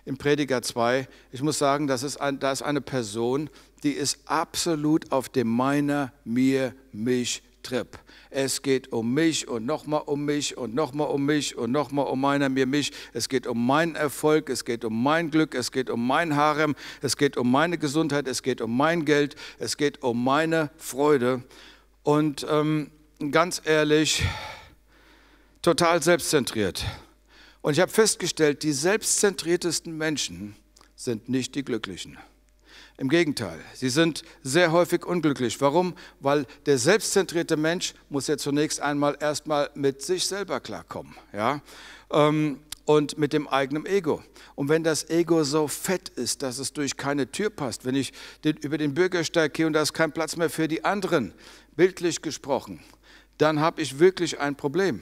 im 0.05 0.17
Prediger 0.17 0.63
2. 0.63 1.09
Ich 1.33 1.43
muss 1.43 1.59
sagen, 1.59 1.87
das 1.87 2.03
ist 2.03 2.19
ein, 2.19 2.39
da 2.39 2.53
ist 2.53 2.63
eine 2.63 2.81
Person, 2.81 3.51
die 3.83 3.93
ist 3.93 4.19
absolut 4.27 5.11
auf 5.13 5.29
dem 5.29 5.49
Meiner, 5.49 6.13
Mir, 6.25 6.75
Mich 6.93 7.43
Trip. 7.63 7.99
Es 8.31 8.63
geht 8.63 8.93
um 8.93 9.15
mich 9.15 9.49
und 9.49 9.67
nochmal 9.67 10.03
um 10.07 10.25
mich 10.25 10.57
und 10.57 10.75
nochmal 10.75 11.09
um 11.09 11.25
mich 11.25 11.57
und 11.57 11.71
nochmal 11.71 12.07
um 12.07 12.21
meiner, 12.21 12.49
mir, 12.49 12.67
mich. 12.67 12.93
Es 13.13 13.29
geht 13.29 13.47
um 13.47 13.67
meinen 13.67 13.95
Erfolg, 13.95 14.51
es 14.51 14.65
geht 14.65 14.85
um 14.85 15.03
mein 15.03 15.31
Glück, 15.31 15.55
es 15.55 15.73
geht 15.73 15.91
um 15.91 16.07
mein 16.07 16.37
Harem, 16.37 16.75
es 17.01 17.17
geht 17.17 17.37
um 17.37 17.51
meine 17.51 17.79
Gesundheit, 17.79 18.27
es 18.29 18.43
geht 18.43 18.61
um 18.61 18.77
mein 18.77 19.05
Geld, 19.05 19.37
es 19.59 19.77
geht 19.77 20.03
um 20.03 20.23
meine 20.23 20.71
Freude. 20.77 21.43
Und 22.03 22.47
ähm, 22.49 22.91
ganz 23.31 23.63
ehrlich, 23.65 24.25
total 25.63 26.03
selbstzentriert. 26.03 26.85
Und 27.61 27.75
ich 27.75 27.81
habe 27.81 27.93
festgestellt, 27.93 28.65
die 28.65 28.73
selbstzentriertesten 28.73 29.97
Menschen 29.97 30.57
sind 30.97 31.29
nicht 31.29 31.55
die 31.55 31.65
Glücklichen. 31.65 32.19
Im 32.99 33.09
Gegenteil, 33.09 33.59
sie 33.75 33.89
sind 33.89 34.23
sehr 34.43 34.73
häufig 34.73 35.05
unglücklich. 35.05 35.61
Warum? 35.61 35.95
Weil 36.21 36.47
der 36.67 36.79
selbstzentrierte 36.79 37.57
Mensch 37.57 37.95
muss 38.09 38.27
ja 38.27 38.37
zunächst 38.37 38.81
einmal 38.81 39.17
erstmal 39.21 39.71
mit 39.75 40.03
sich 40.03 40.27
selber 40.27 40.61
klarkommen. 40.61 41.15
Ja? 41.33 41.61
Ähm, 42.11 42.61
und 42.85 43.17
mit 43.19 43.33
dem 43.33 43.49
eigenen 43.49 43.87
Ego. 43.87 44.23
Und 44.55 44.69
wenn 44.69 44.85
das 44.85 45.09
Ego 45.09 45.45
so 45.45 45.69
fett 45.69 46.09
ist, 46.11 46.43
dass 46.43 46.59
es 46.59 46.73
durch 46.73 46.97
keine 46.97 47.31
Tür 47.31 47.51
passt, 47.51 47.85
wenn 47.85 47.95
ich 47.95 48.13
den, 48.45 48.57
über 48.59 48.79
den 48.79 48.95
Bürgersteig 48.95 49.55
gehe 49.55 49.67
und 49.67 49.73
da 49.73 49.83
ist 49.83 49.93
kein 49.93 50.13
Platz 50.13 50.37
mehr 50.37 50.51
für 50.51 50.69
die 50.69 50.85
anderen, 50.85 51.33
bildlich 51.77 52.23
gesprochen, 52.23 52.81
dann 53.39 53.61
habe 53.61 53.81
ich 53.81 53.99
wirklich 53.99 54.41
ein 54.41 54.57
Problem. 54.57 55.01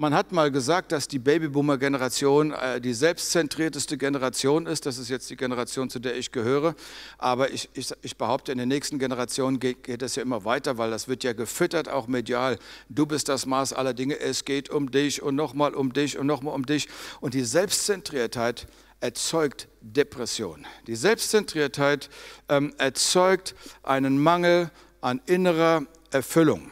Man 0.00 0.14
hat 0.14 0.30
mal 0.30 0.52
gesagt, 0.52 0.92
dass 0.92 1.08
die 1.08 1.18
Babyboomer-Generation 1.18 2.52
äh, 2.52 2.80
die 2.80 2.94
selbstzentrierteste 2.94 3.98
Generation 3.98 4.66
ist. 4.66 4.86
Das 4.86 4.96
ist 4.96 5.08
jetzt 5.08 5.28
die 5.28 5.34
Generation, 5.34 5.90
zu 5.90 5.98
der 5.98 6.16
ich 6.16 6.30
gehöre. 6.30 6.76
Aber 7.18 7.50
ich, 7.50 7.68
ich, 7.74 7.90
ich 8.02 8.16
behaupte, 8.16 8.52
in 8.52 8.58
den 8.58 8.68
nächsten 8.68 9.00
Generationen 9.00 9.58
geht, 9.58 9.82
geht 9.82 10.02
es 10.02 10.14
ja 10.14 10.22
immer 10.22 10.44
weiter, 10.44 10.78
weil 10.78 10.92
das 10.92 11.08
wird 11.08 11.24
ja 11.24 11.32
gefüttert, 11.32 11.88
auch 11.88 12.06
medial. 12.06 12.60
Du 12.88 13.06
bist 13.06 13.28
das 13.28 13.44
Maß 13.44 13.72
aller 13.72 13.92
Dinge. 13.92 14.20
Es 14.20 14.44
geht 14.44 14.70
um 14.70 14.92
dich 14.92 15.20
und 15.20 15.34
nochmal 15.34 15.74
um 15.74 15.92
dich 15.92 16.16
und 16.16 16.28
nochmal 16.28 16.54
um 16.54 16.64
dich. 16.64 16.86
Und 17.20 17.34
die 17.34 17.42
Selbstzentriertheit 17.42 18.68
erzeugt 19.00 19.66
Depression. 19.80 20.64
Die 20.86 20.94
Selbstzentriertheit 20.94 22.08
ähm, 22.48 22.72
erzeugt 22.78 23.56
einen 23.82 24.22
Mangel 24.22 24.70
an 25.00 25.20
innerer 25.26 25.86
Erfüllung 26.12 26.70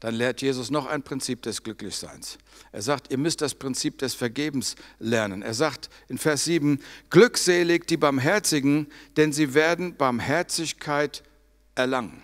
dann 0.00 0.14
lehrt 0.14 0.40
Jesus 0.40 0.70
noch 0.70 0.86
ein 0.86 1.02
Prinzip 1.02 1.42
des 1.42 1.62
Glücklichseins. 1.62 2.38
Er 2.72 2.82
sagt, 2.82 3.12
ihr 3.12 3.18
müsst 3.18 3.42
das 3.42 3.54
Prinzip 3.54 3.98
des 3.98 4.14
Vergebens 4.14 4.76
lernen. 4.98 5.42
Er 5.42 5.54
sagt 5.54 5.90
in 6.08 6.16
Vers 6.16 6.44
7, 6.44 6.80
glückselig 7.10 7.86
die 7.86 7.98
Barmherzigen, 7.98 8.86
denn 9.16 9.32
sie 9.32 9.52
werden 9.52 9.96
Barmherzigkeit 9.96 11.22
erlangen. 11.74 12.22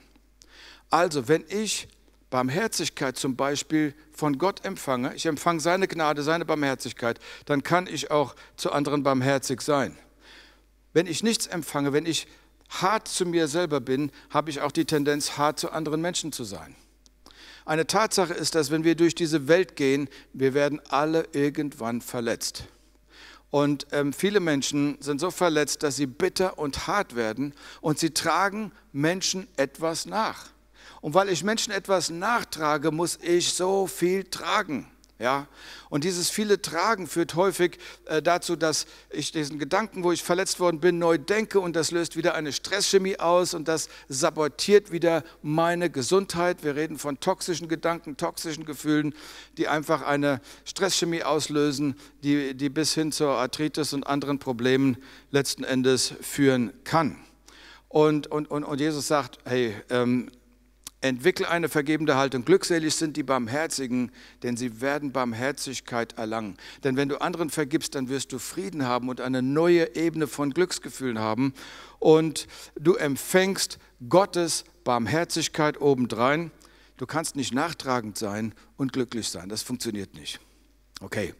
Also, 0.89 1.29
wenn 1.29 1.45
ich 1.49 1.89
Barmherzigkeit 2.31 3.17
zum 3.17 3.37
Beispiel 3.37 3.95
von 4.13 4.39
Gott 4.39 4.65
empfange, 4.65 5.15
ich 5.15 5.27
empfange 5.27 5.61
seine 5.61 5.87
Gnade, 5.87 6.23
seine 6.23 6.45
Barmherzigkeit, 6.45 7.21
dann 7.45 7.63
kann 7.63 7.87
ich 7.87 8.11
auch 8.11 8.35
zu 8.57 8.73
anderen 8.73 9.03
barmherzig 9.03 9.61
sein. 9.61 9.97
Wenn 10.93 11.07
ich 11.07 11.23
nichts 11.23 11.47
empfange, 11.47 11.93
wenn 11.93 12.07
ich 12.07 12.27
hart 12.71 13.07
zu 13.07 13.27
mir 13.27 13.49
selber 13.49 13.81
bin, 13.81 14.11
habe 14.31 14.51
ich 14.51 14.61
auch 14.61 14.73
die 14.73 14.87
Tendenz, 14.87 15.37
hart 15.37 15.61
zu 15.61 15.71
anderen 15.71 16.01
Menschen 16.01 16.33
zu 16.33 16.45
sein. 16.45 16.75
Eine 17.67 17.89
Tatsache 17.89 18.33
ist, 18.33 18.55
dass 18.55 18.71
wenn 18.71 18.85
wir 18.85 18.95
durch 18.95 19.17
diese 19.17 19.49
Welt 19.49 19.75
gehen, 19.75 20.09
wir 20.33 20.55
werden 20.55 20.81
alle 20.89 21.27
irgendwann 21.33 22.01
verletzt. 22.01 22.69
Und 23.51 23.89
ähm, 23.91 24.13
viele 24.13 24.39
Menschen 24.39 24.97
sind 25.01 25.21
so 25.21 25.33
verletzt, 25.33 25.83
dass 25.83 25.97
sie 25.97 26.07
bitter 26.07 26.59
und 26.61 26.87
hart 26.87 27.17
werden 27.17 27.55
und 27.81 27.99
sie 27.99 28.11
tragen 28.11 28.71
Menschen 28.93 29.49
etwas 29.57 30.07
nach. 30.07 30.51
Und 31.01 31.15
weil 31.15 31.29
ich 31.29 31.43
Menschen 31.43 31.73
etwas 31.73 32.09
nachtrage, 32.09 32.93
muss 32.93 33.19
ich 33.21 33.53
so 33.53 33.89
viel 33.89 34.23
tragen. 34.23 34.89
Ja? 35.19 35.47
Und 35.89 36.05
dieses 36.05 36.29
viele 36.29 36.61
Tragen 36.61 37.07
führt 37.07 37.35
häufig 37.35 37.79
äh, 38.05 38.21
dazu, 38.21 38.55
dass 38.55 38.87
ich 39.11 39.33
diesen 39.33 39.59
Gedanken, 39.59 40.05
wo 40.05 40.13
ich 40.13 40.23
verletzt 40.23 40.61
worden 40.61 40.81
bin, 40.81 40.99
neu 40.99 41.17
denke 41.17 41.59
und 41.59 41.75
das 41.75 41.91
löst 41.91 42.17
wieder 42.17 42.35
eine 42.35 42.53
Stresschemie 42.53 43.19
aus 43.19 43.55
und 43.55 43.67
das 43.67 43.89
sabotiert 44.09 44.93
wieder 44.93 45.25
meine 45.43 45.89
Gesundheit. 45.89 46.63
Wir 46.65 46.77
reden 46.77 46.99
von 46.99 47.19
toxischen 47.19 47.69
Gedanken, 47.69 48.17
toxischen 48.17 48.67
Gefühlen, 48.67 49.15
die 49.57 49.69
einfach 49.69 50.03
eine 50.03 50.41
Stresschemie 50.65 51.23
auslösen, 51.23 51.95
die, 52.23 52.55
die 52.55 52.69
bis 52.69 52.93
hin 52.93 53.11
zur 53.11 53.31
Arthritis 53.31 53.95
und 53.95 54.07
anderen 54.07 54.39
Problemen 54.39 54.99
letzten 55.31 55.65
Endes 55.65 56.13
führen 56.21 56.73
kann. 56.85 57.17
Und, 57.89 58.27
und, 58.27 58.51
und, 58.51 58.65
und 58.65 58.81
Jesus 58.81 59.07
sagt, 59.07 59.39
hey, 59.45 59.75
ähm, 59.89 60.31
Entwickle 61.03 61.49
eine 61.49 61.69
vergebende 61.69 62.17
Haltung. 62.17 62.45
Glückselig 62.45 62.95
sind 62.95 63.17
die 63.17 63.23
Barmherzigen, 63.23 64.11
denn 64.43 64.57
sie 64.57 64.81
werden 64.81 65.13
Barmherzigkeit 65.13 66.17
erlangen. 66.19 66.57
Denn 66.85 66.97
wenn 66.97 67.09
du 67.09 67.21
anderen 67.21 67.51
vergibst, 67.51 67.95
dann 67.95 68.09
wirst 68.09 68.33
du 68.33 68.39
Frieden 68.39 68.85
haben 68.85 69.09
und 69.09 69.21
eine 69.21 69.43
neue 69.43 69.95
Ebene 69.95 70.27
von 70.27 70.53
Glücksgefühlen 70.53 71.19
haben. 71.19 71.53
Und 71.99 72.47
du 72.77 72.95
empfängst 72.95 73.79
Gottes 74.09 74.65
Barmherzigkeit 74.85 75.81
obendrein. 75.81 76.51
Du 76.97 77.07
kannst 77.07 77.37
nicht 77.37 77.53
nachtragend 77.53 78.17
sein 78.17 78.55
und 78.79 78.93
glücklich 78.93 79.29
sein. 79.29 79.51
Das 79.51 79.63
funktioniert 79.63 80.15
nicht. 80.15 80.41
Okay. 81.01 81.35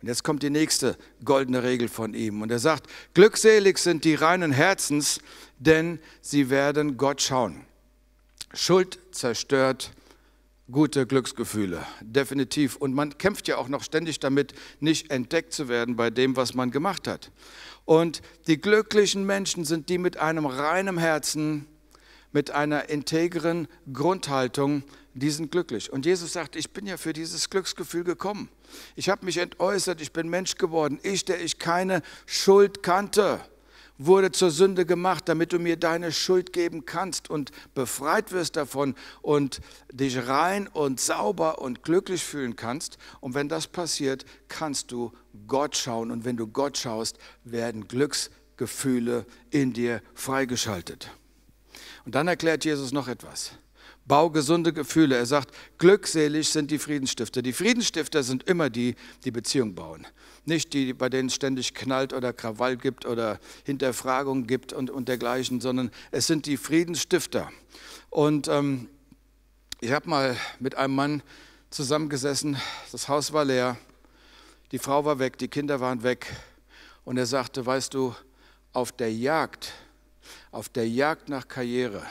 Und 0.00 0.08
jetzt 0.08 0.24
kommt 0.24 0.42
die 0.42 0.50
nächste 0.50 0.96
goldene 1.24 1.62
Regel 1.62 1.88
von 1.88 2.14
ihm. 2.14 2.42
Und 2.42 2.50
er 2.50 2.58
sagt, 2.58 2.88
glückselig 3.14 3.78
sind 3.78 4.04
die 4.04 4.14
reinen 4.14 4.52
Herzens, 4.52 5.20
denn 5.58 6.00
sie 6.20 6.50
werden 6.50 6.96
Gott 6.96 7.20
schauen. 7.20 7.64
Schuld 8.54 8.98
zerstört 9.12 9.92
gute 10.70 11.06
Glücksgefühle, 11.06 11.84
definitiv. 12.00 12.76
Und 12.76 12.94
man 12.94 13.16
kämpft 13.18 13.48
ja 13.48 13.56
auch 13.56 13.68
noch 13.68 13.82
ständig 13.82 14.20
damit, 14.20 14.54
nicht 14.80 15.10
entdeckt 15.10 15.52
zu 15.52 15.68
werden 15.68 15.96
bei 15.96 16.10
dem, 16.10 16.36
was 16.36 16.54
man 16.54 16.70
gemacht 16.70 17.08
hat. 17.08 17.30
Und 17.84 18.22
die 18.46 18.60
glücklichen 18.60 19.24
Menschen 19.24 19.64
sind 19.64 19.88
die 19.88 19.98
mit 19.98 20.16
einem 20.16 20.46
reinen 20.46 20.98
Herzen, 20.98 21.66
mit 22.32 22.50
einer 22.50 22.88
integren 22.88 23.68
Grundhaltung, 23.92 24.82
die 25.14 25.30
sind 25.30 25.50
glücklich. 25.50 25.92
Und 25.92 26.06
Jesus 26.06 26.32
sagt, 26.32 26.56
ich 26.56 26.70
bin 26.70 26.86
ja 26.86 26.96
für 26.96 27.12
dieses 27.12 27.50
Glücksgefühl 27.50 28.04
gekommen. 28.04 28.48
Ich 28.96 29.10
habe 29.10 29.26
mich 29.26 29.36
entäußert, 29.36 30.00
ich 30.00 30.12
bin 30.12 30.28
Mensch 30.28 30.56
geworden. 30.56 30.98
Ich, 31.02 31.24
der 31.24 31.42
ich 31.42 31.58
keine 31.58 32.02
Schuld 32.24 32.82
kannte 32.82 33.40
wurde 34.06 34.32
zur 34.32 34.50
Sünde 34.50 34.86
gemacht, 34.86 35.28
damit 35.28 35.52
du 35.52 35.58
mir 35.58 35.76
deine 35.76 36.12
Schuld 36.12 36.52
geben 36.52 36.84
kannst 36.84 37.30
und 37.30 37.50
befreit 37.74 38.32
wirst 38.32 38.56
davon 38.56 38.94
und 39.20 39.60
dich 39.92 40.26
rein 40.28 40.68
und 40.68 41.00
sauber 41.00 41.60
und 41.60 41.82
glücklich 41.82 42.22
fühlen 42.22 42.56
kannst. 42.56 42.98
Und 43.20 43.34
wenn 43.34 43.48
das 43.48 43.66
passiert, 43.66 44.24
kannst 44.48 44.92
du 44.92 45.12
Gott 45.46 45.76
schauen. 45.76 46.10
Und 46.10 46.24
wenn 46.24 46.36
du 46.36 46.46
Gott 46.46 46.78
schaust, 46.78 47.18
werden 47.44 47.88
Glücksgefühle 47.88 49.26
in 49.50 49.72
dir 49.72 50.02
freigeschaltet. 50.14 51.10
Und 52.04 52.14
dann 52.14 52.28
erklärt 52.28 52.64
Jesus 52.64 52.92
noch 52.92 53.08
etwas. 53.08 53.52
Bau 54.12 54.28
gesunde 54.28 54.74
Gefühle. 54.74 55.16
Er 55.16 55.24
sagt, 55.24 55.54
glückselig 55.78 56.50
sind 56.50 56.70
die 56.70 56.78
Friedensstifter. 56.78 57.40
Die 57.40 57.54
Friedensstifter 57.54 58.22
sind 58.22 58.42
immer 58.42 58.68
die, 58.68 58.94
die 59.24 59.30
Beziehung 59.30 59.74
bauen. 59.74 60.06
Nicht 60.44 60.74
die, 60.74 60.92
bei 60.92 61.08
denen 61.08 61.28
es 61.28 61.34
ständig 61.34 61.72
knallt 61.72 62.12
oder 62.12 62.34
Krawall 62.34 62.76
gibt 62.76 63.06
oder 63.06 63.40
Hinterfragung 63.64 64.46
gibt 64.46 64.74
und, 64.74 64.90
und 64.90 65.08
dergleichen, 65.08 65.62
sondern 65.62 65.90
es 66.10 66.26
sind 66.26 66.44
die 66.44 66.58
Friedensstifter. 66.58 67.50
Und 68.10 68.48
ähm, 68.48 68.90
ich 69.80 69.92
habe 69.92 70.10
mal 70.10 70.36
mit 70.60 70.74
einem 70.74 70.94
Mann 70.94 71.22
zusammengesessen, 71.70 72.58
das 72.90 73.08
Haus 73.08 73.32
war 73.32 73.46
leer, 73.46 73.78
die 74.72 74.78
Frau 74.78 75.06
war 75.06 75.20
weg, 75.20 75.38
die 75.38 75.48
Kinder 75.48 75.80
waren 75.80 76.02
weg. 76.02 76.26
Und 77.06 77.16
er 77.16 77.24
sagte, 77.24 77.64
weißt 77.64 77.94
du, 77.94 78.14
auf 78.74 78.92
der 78.92 79.10
Jagd, 79.10 79.72
auf 80.50 80.68
der 80.68 80.86
Jagd 80.86 81.30
nach 81.30 81.48
Karriere 81.48 82.02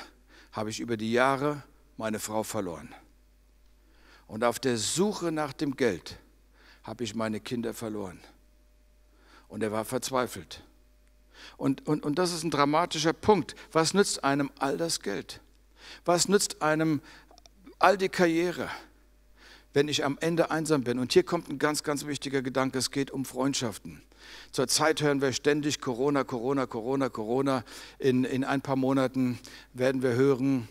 habe 0.51 0.71
ich 0.71 0.79
über 0.79 0.97
die 0.97 1.11
Jahre 1.11 1.61
meine 2.01 2.17
Frau 2.17 2.41
verloren. 2.41 2.89
Und 4.25 4.43
auf 4.43 4.59
der 4.59 4.77
Suche 4.77 5.31
nach 5.31 5.53
dem 5.53 5.75
Geld 5.75 6.17
habe 6.81 7.03
ich 7.03 7.13
meine 7.13 7.39
Kinder 7.39 7.75
verloren. 7.75 8.19
Und 9.47 9.61
er 9.61 9.71
war 9.71 9.85
verzweifelt. 9.85 10.63
Und, 11.57 11.87
und, 11.87 12.03
und 12.03 12.17
das 12.17 12.33
ist 12.33 12.43
ein 12.43 12.49
dramatischer 12.49 13.13
Punkt. 13.13 13.53
Was 13.71 13.93
nützt 13.93 14.23
einem 14.23 14.49
all 14.57 14.77
das 14.77 15.01
Geld? 15.01 15.41
Was 16.03 16.27
nützt 16.27 16.63
einem 16.63 17.01
all 17.77 17.99
die 17.99 18.09
Karriere, 18.09 18.67
wenn 19.73 19.87
ich 19.87 20.03
am 20.03 20.17
Ende 20.21 20.49
einsam 20.49 20.83
bin? 20.83 20.97
Und 20.97 21.13
hier 21.13 21.23
kommt 21.23 21.49
ein 21.49 21.59
ganz, 21.59 21.83
ganz 21.83 22.07
wichtiger 22.07 22.41
Gedanke. 22.41 22.79
Es 22.79 22.89
geht 22.89 23.11
um 23.11 23.25
Freundschaften. 23.25 24.01
Zurzeit 24.51 25.03
hören 25.03 25.21
wir 25.21 25.33
ständig 25.33 25.81
Corona, 25.81 26.23
Corona, 26.23 26.65
Corona, 26.65 27.09
Corona. 27.09 27.63
In, 27.99 28.23
in 28.23 28.43
ein 28.43 28.61
paar 28.61 28.75
Monaten 28.75 29.37
werden 29.73 30.01
wir 30.01 30.13
hören, 30.13 30.67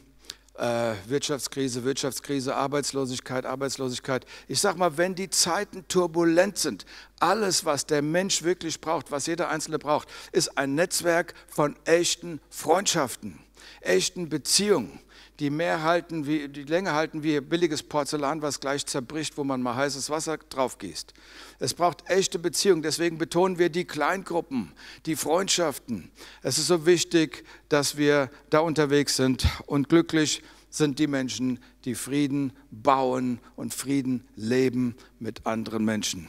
äh, 0.54 0.94
Wirtschaftskrise, 1.06 1.84
Wirtschaftskrise, 1.84 2.54
Arbeitslosigkeit, 2.54 3.46
Arbeitslosigkeit. 3.46 4.26
Ich 4.48 4.60
sage 4.60 4.78
mal, 4.78 4.96
wenn 4.96 5.14
die 5.14 5.30
Zeiten 5.30 5.86
turbulent 5.88 6.58
sind, 6.58 6.84
alles, 7.18 7.64
was 7.64 7.86
der 7.86 8.02
Mensch 8.02 8.42
wirklich 8.42 8.80
braucht, 8.80 9.10
was 9.10 9.26
jeder 9.26 9.48
Einzelne 9.48 9.78
braucht, 9.78 10.08
ist 10.32 10.56
ein 10.58 10.74
Netzwerk 10.74 11.34
von 11.48 11.76
echten 11.84 12.40
Freundschaften, 12.50 13.38
echten 13.80 14.28
Beziehungen 14.28 15.00
die 15.40 15.48
mehr 15.48 15.82
halten, 15.82 16.26
wie, 16.26 16.48
die 16.48 16.64
länger 16.64 16.92
halten 16.92 17.22
wie 17.22 17.40
billiges 17.40 17.82
Porzellan, 17.82 18.42
was 18.42 18.60
gleich 18.60 18.84
zerbricht, 18.84 19.38
wo 19.38 19.44
man 19.44 19.62
mal 19.62 19.74
heißes 19.74 20.10
Wasser 20.10 20.36
drauf 20.36 20.76
gießt. 20.76 21.14
Es 21.58 21.72
braucht 21.72 22.08
echte 22.10 22.38
Beziehungen, 22.38 22.82
deswegen 22.82 23.16
betonen 23.16 23.58
wir 23.58 23.70
die 23.70 23.86
Kleingruppen, 23.86 24.72
die 25.06 25.16
Freundschaften. 25.16 26.10
Es 26.42 26.58
ist 26.58 26.66
so 26.66 26.84
wichtig, 26.84 27.44
dass 27.70 27.96
wir 27.96 28.30
da 28.50 28.58
unterwegs 28.58 29.16
sind 29.16 29.46
und 29.66 29.88
glücklich 29.88 30.42
sind 30.68 30.98
die 30.98 31.06
Menschen, 31.06 31.58
die 31.86 31.94
Frieden 31.94 32.52
bauen 32.70 33.40
und 33.56 33.72
Frieden 33.72 34.28
leben 34.36 34.94
mit 35.18 35.46
anderen 35.46 35.86
Menschen. 35.86 36.28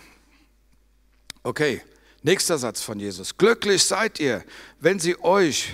Okay, 1.43 1.81
nächster 2.23 2.57
Satz 2.57 2.81
von 2.81 2.97
Jesus. 2.97 3.37
Glücklich 3.37 3.83
seid 3.83 4.21
ihr, 4.21 4.45
wenn 4.79 4.99
sie 4.99 5.21
euch 5.21 5.73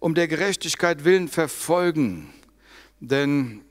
um 0.00 0.16
der 0.16 0.26
Gerechtigkeit 0.26 1.04
willen 1.04 1.28
verfolgen 1.28 2.34
denn 3.08 3.62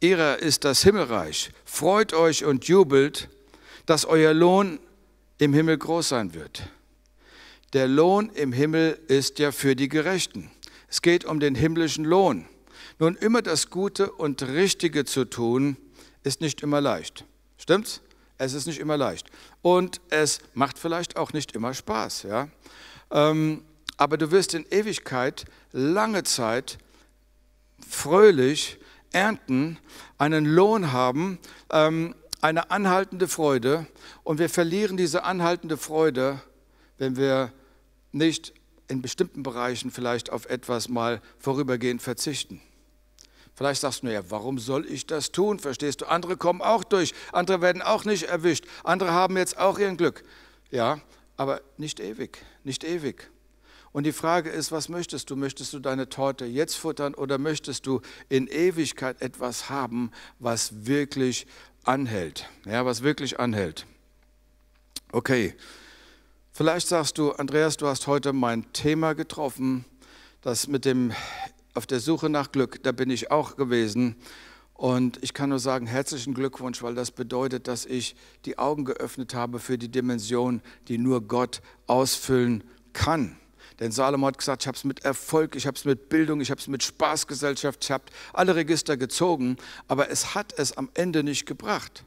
ihrer 0.00 0.38
ist 0.38 0.64
das 0.64 0.82
Himmelreich. 0.82 1.50
Freut 1.64 2.12
euch 2.12 2.44
und 2.44 2.66
jubelt, 2.66 3.28
dass 3.86 4.04
euer 4.04 4.34
Lohn 4.34 4.78
im 5.38 5.52
Himmel 5.52 5.78
groß 5.78 6.10
sein 6.10 6.34
wird. 6.34 6.62
Der 7.72 7.86
Lohn 7.86 8.30
im 8.30 8.52
Himmel 8.52 8.98
ist 9.08 9.38
ja 9.38 9.52
für 9.52 9.76
die 9.76 9.88
Gerechten. 9.88 10.50
Es 10.88 11.02
geht 11.02 11.24
um 11.24 11.38
den 11.38 11.54
himmlischen 11.54 12.04
Lohn. 12.04 12.46
Nun, 12.98 13.16
immer 13.16 13.42
das 13.42 13.70
Gute 13.70 14.10
und 14.10 14.42
Richtige 14.42 15.04
zu 15.04 15.24
tun, 15.24 15.76
ist 16.22 16.40
nicht 16.40 16.62
immer 16.62 16.80
leicht. 16.80 17.24
Stimmt's? 17.56 18.00
Es 18.38 18.54
ist 18.54 18.66
nicht 18.66 18.80
immer 18.80 18.96
leicht. 18.96 19.28
Und 19.62 20.00
es 20.10 20.40
macht 20.54 20.78
vielleicht 20.78 21.16
auch 21.16 21.32
nicht 21.32 21.52
immer 21.52 21.74
Spaß. 21.74 22.24
Ja? 22.24 22.48
Ähm, 23.10 23.62
aber 23.96 24.16
du 24.16 24.30
wirst 24.30 24.54
in 24.54 24.66
Ewigkeit 24.70 25.44
lange 25.72 26.24
Zeit 26.24 26.78
fröhlich 27.90 28.78
ernten, 29.12 29.78
einen 30.18 30.46
Lohn 30.46 30.92
haben, 30.92 31.38
ähm, 31.70 32.14
eine 32.40 32.70
anhaltende 32.70 33.28
Freude. 33.28 33.86
Und 34.22 34.38
wir 34.38 34.48
verlieren 34.48 34.96
diese 34.96 35.24
anhaltende 35.24 35.76
Freude, 35.76 36.40
wenn 36.98 37.16
wir 37.16 37.52
nicht 38.12 38.54
in 38.88 39.02
bestimmten 39.02 39.42
Bereichen 39.42 39.90
vielleicht 39.90 40.30
auf 40.30 40.46
etwas 40.46 40.88
mal 40.88 41.20
vorübergehend 41.38 42.02
verzichten. 42.02 42.60
Vielleicht 43.54 43.82
sagst 43.82 44.02
du 44.02 44.06
mir, 44.06 44.14
ja, 44.14 44.22
warum 44.30 44.58
soll 44.58 44.86
ich 44.86 45.06
das 45.06 45.32
tun? 45.32 45.58
Verstehst 45.58 46.00
du? 46.00 46.06
Andere 46.06 46.36
kommen 46.36 46.62
auch 46.62 46.82
durch, 46.82 47.12
andere 47.32 47.60
werden 47.60 47.82
auch 47.82 48.04
nicht 48.04 48.24
erwischt, 48.24 48.64
andere 48.84 49.12
haben 49.12 49.36
jetzt 49.36 49.58
auch 49.58 49.78
ihren 49.78 49.96
Glück. 49.96 50.22
Ja, 50.70 51.00
aber 51.36 51.60
nicht 51.76 52.00
ewig, 52.00 52.38
nicht 52.64 52.84
ewig. 52.84 53.30
Und 53.92 54.04
die 54.04 54.12
Frage 54.12 54.50
ist, 54.50 54.70
was 54.70 54.88
möchtest 54.88 55.30
du? 55.30 55.36
Möchtest 55.36 55.72
du 55.72 55.80
deine 55.80 56.08
Torte 56.08 56.44
jetzt 56.44 56.76
futtern 56.76 57.14
oder 57.14 57.38
möchtest 57.38 57.86
du 57.86 58.00
in 58.28 58.46
Ewigkeit 58.46 59.20
etwas 59.20 59.68
haben, 59.68 60.12
was 60.38 60.86
wirklich 60.86 61.46
anhält? 61.84 62.48
Ja, 62.66 62.86
was 62.86 63.02
wirklich 63.02 63.40
anhält. 63.40 63.86
Okay, 65.10 65.54
vielleicht 66.52 66.86
sagst 66.86 67.18
du, 67.18 67.32
Andreas, 67.32 67.76
du 67.76 67.88
hast 67.88 68.06
heute 68.06 68.32
mein 68.32 68.72
Thema 68.72 69.14
getroffen, 69.14 69.84
das 70.40 70.68
mit 70.68 70.84
dem 70.84 71.12
auf 71.74 71.86
der 71.86 71.98
Suche 72.00 72.28
nach 72.28 72.52
Glück, 72.52 72.82
da 72.82 72.92
bin 72.92 73.10
ich 73.10 73.30
auch 73.30 73.56
gewesen. 73.56 74.16
Und 74.74 75.22
ich 75.22 75.34
kann 75.34 75.50
nur 75.50 75.58
sagen, 75.58 75.86
herzlichen 75.86 76.32
Glückwunsch, 76.32 76.82
weil 76.82 76.94
das 76.94 77.10
bedeutet, 77.10 77.68
dass 77.68 77.86
ich 77.86 78.16
die 78.44 78.58
Augen 78.58 78.84
geöffnet 78.84 79.34
habe 79.34 79.58
für 79.58 79.78
die 79.78 79.90
Dimension, 79.90 80.62
die 80.88 80.96
nur 80.96 81.20
Gott 81.22 81.60
ausfüllen 81.86 82.64
kann. 82.92 83.36
Denn 83.80 83.92
Salomo 83.92 84.26
hat 84.26 84.38
gesagt, 84.38 84.62
ich 84.62 84.68
habe 84.68 84.76
es 84.76 84.84
mit 84.84 85.04
Erfolg, 85.04 85.56
ich 85.56 85.66
habe 85.66 85.76
es 85.76 85.86
mit 85.86 86.10
Bildung, 86.10 86.40
ich 86.40 86.50
habe 86.50 86.60
es 86.60 86.68
mit 86.68 86.82
Spaßgesellschaft, 86.82 87.82
ich 87.82 87.90
habe 87.90 88.04
alle 88.34 88.54
Register 88.54 88.98
gezogen, 88.98 89.56
aber 89.88 90.10
es 90.10 90.34
hat 90.34 90.52
es 90.58 90.76
am 90.76 90.90
Ende 90.94 91.24
nicht 91.24 91.46
gebracht. 91.46 92.04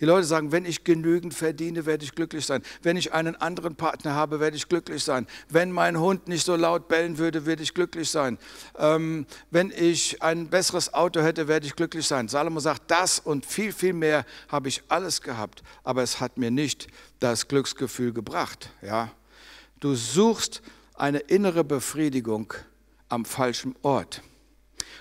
Die 0.00 0.06
Leute 0.06 0.26
sagen, 0.26 0.50
wenn 0.50 0.64
ich 0.64 0.84
genügend 0.84 1.34
verdiene, 1.34 1.84
werde 1.84 2.04
ich 2.04 2.14
glücklich 2.14 2.46
sein. 2.46 2.62
Wenn 2.82 2.96
ich 2.96 3.12
einen 3.12 3.36
anderen 3.36 3.76
Partner 3.76 4.14
habe, 4.14 4.40
werde 4.40 4.56
ich 4.56 4.68
glücklich 4.68 5.04
sein. 5.04 5.26
Wenn 5.50 5.70
mein 5.70 6.00
Hund 6.00 6.26
nicht 6.26 6.44
so 6.44 6.56
laut 6.56 6.88
bellen 6.88 7.18
würde, 7.18 7.44
werde 7.44 7.62
ich 7.62 7.74
glücklich 7.74 8.10
sein. 8.10 8.38
Ähm, 8.78 9.26
wenn 9.50 9.70
ich 9.70 10.22
ein 10.22 10.48
besseres 10.48 10.94
Auto 10.94 11.20
hätte, 11.20 11.48
werde 11.48 11.66
ich 11.66 11.76
glücklich 11.76 12.06
sein. 12.06 12.28
Salomo 12.28 12.60
sagt, 12.60 12.90
das 12.90 13.18
und 13.18 13.44
viel, 13.44 13.72
viel 13.72 13.92
mehr 13.92 14.24
habe 14.48 14.68
ich 14.68 14.82
alles 14.88 15.20
gehabt, 15.20 15.62
aber 15.84 16.02
es 16.02 16.18
hat 16.18 16.38
mir 16.38 16.50
nicht 16.50 16.88
das 17.18 17.46
Glücksgefühl 17.46 18.14
gebracht. 18.14 18.70
Ja? 18.80 19.10
Du 19.80 19.94
suchst 19.94 20.62
eine 21.00 21.18
innere 21.18 21.64
Befriedigung 21.64 22.52
am 23.08 23.24
falschen 23.24 23.74
Ort. 23.82 24.22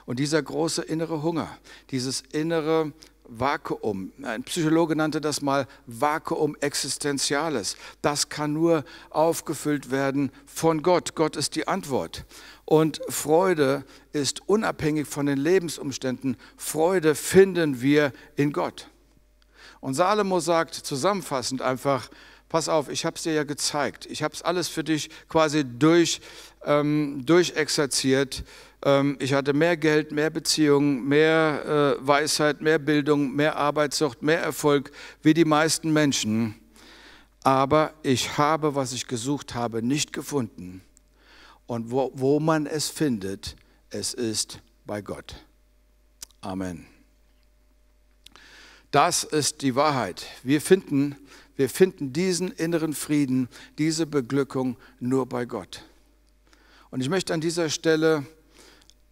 Und 0.05 0.17
dieser 0.17 0.41
große 0.41 0.81
innere 0.81 1.21
Hunger, 1.21 1.57
dieses 1.91 2.21
innere 2.31 2.93
Vakuum, 3.25 4.11
ein 4.23 4.43
Psychologe 4.43 4.95
nannte 4.95 5.21
das 5.21 5.41
mal 5.41 5.67
Vakuum 5.85 6.55
existenziales, 6.61 7.77
das 8.01 8.29
kann 8.29 8.53
nur 8.53 8.85
aufgefüllt 9.11 9.91
werden 9.91 10.31
von 10.47 10.81
Gott. 10.81 11.13
Gott 11.13 11.35
ist 11.35 11.55
die 11.55 11.67
Antwort. 11.67 12.25
Und 12.65 13.01
Freude 13.09 13.83
ist 14.13 14.47
unabhängig 14.47 15.07
von 15.07 15.27
den 15.27 15.37
Lebensumständen. 15.37 16.37
Freude 16.57 17.13
finden 17.13 17.81
wir 17.81 18.13
in 18.35 18.51
Gott. 18.51 18.89
Und 19.79 19.93
Salomo 19.93 20.39
sagt 20.39 20.73
zusammenfassend 20.73 21.61
einfach, 21.61 22.09
pass 22.49 22.67
auf, 22.67 22.89
ich 22.89 23.05
habe 23.05 23.15
es 23.15 23.23
dir 23.23 23.33
ja 23.33 23.43
gezeigt. 23.43 24.07
Ich 24.07 24.23
habe 24.23 24.33
es 24.33 24.41
alles 24.41 24.67
für 24.67 24.83
dich 24.83 25.09
quasi 25.29 25.63
durch, 25.63 26.19
ähm, 26.65 27.23
durchexerziert. 27.25 28.43
Ähm, 28.83 29.17
ich 29.19 29.33
hatte 29.33 29.53
mehr 29.53 29.77
Geld, 29.77 30.11
mehr 30.11 30.29
Beziehungen, 30.29 31.07
mehr 31.07 31.97
äh, 32.01 32.07
Weisheit, 32.07 32.61
mehr 32.61 32.79
Bildung, 32.79 33.35
mehr 33.35 33.55
Arbeitssucht, 33.55 34.21
mehr 34.21 34.41
Erfolg 34.41 34.91
wie 35.21 35.33
die 35.33 35.45
meisten 35.45 35.93
Menschen. 35.93 36.55
Aber 37.43 37.93
ich 38.03 38.37
habe, 38.37 38.75
was 38.75 38.91
ich 38.91 39.07
gesucht 39.07 39.55
habe, 39.55 39.81
nicht 39.81 40.11
gefunden. 40.11 40.81
Und 41.67 41.91
wo, 41.91 42.11
wo 42.15 42.39
man 42.39 42.65
es 42.65 42.89
findet, 42.89 43.55
es 43.91 44.13
ist 44.13 44.59
bei 44.85 45.01
Gott. 45.01 45.35
Amen. 46.41 46.85
Das 48.91 49.23
ist 49.23 49.61
die 49.61 49.75
Wahrheit. 49.75 50.25
Wir 50.41 50.61
finden 50.61 51.15
wir 51.59 51.67
finden 51.67 52.13
diesen 52.13 52.51
inneren 52.51 52.93
Frieden, 52.93 53.49
diese 53.77 54.05
Beglückung 54.05 54.77
nur 55.01 55.25
bei 55.25 55.43
Gott. 55.43 55.83
Und 56.89 57.01
ich 57.01 57.09
möchte 57.09 57.33
an 57.33 57.41
dieser 57.41 57.69
Stelle 57.69 58.25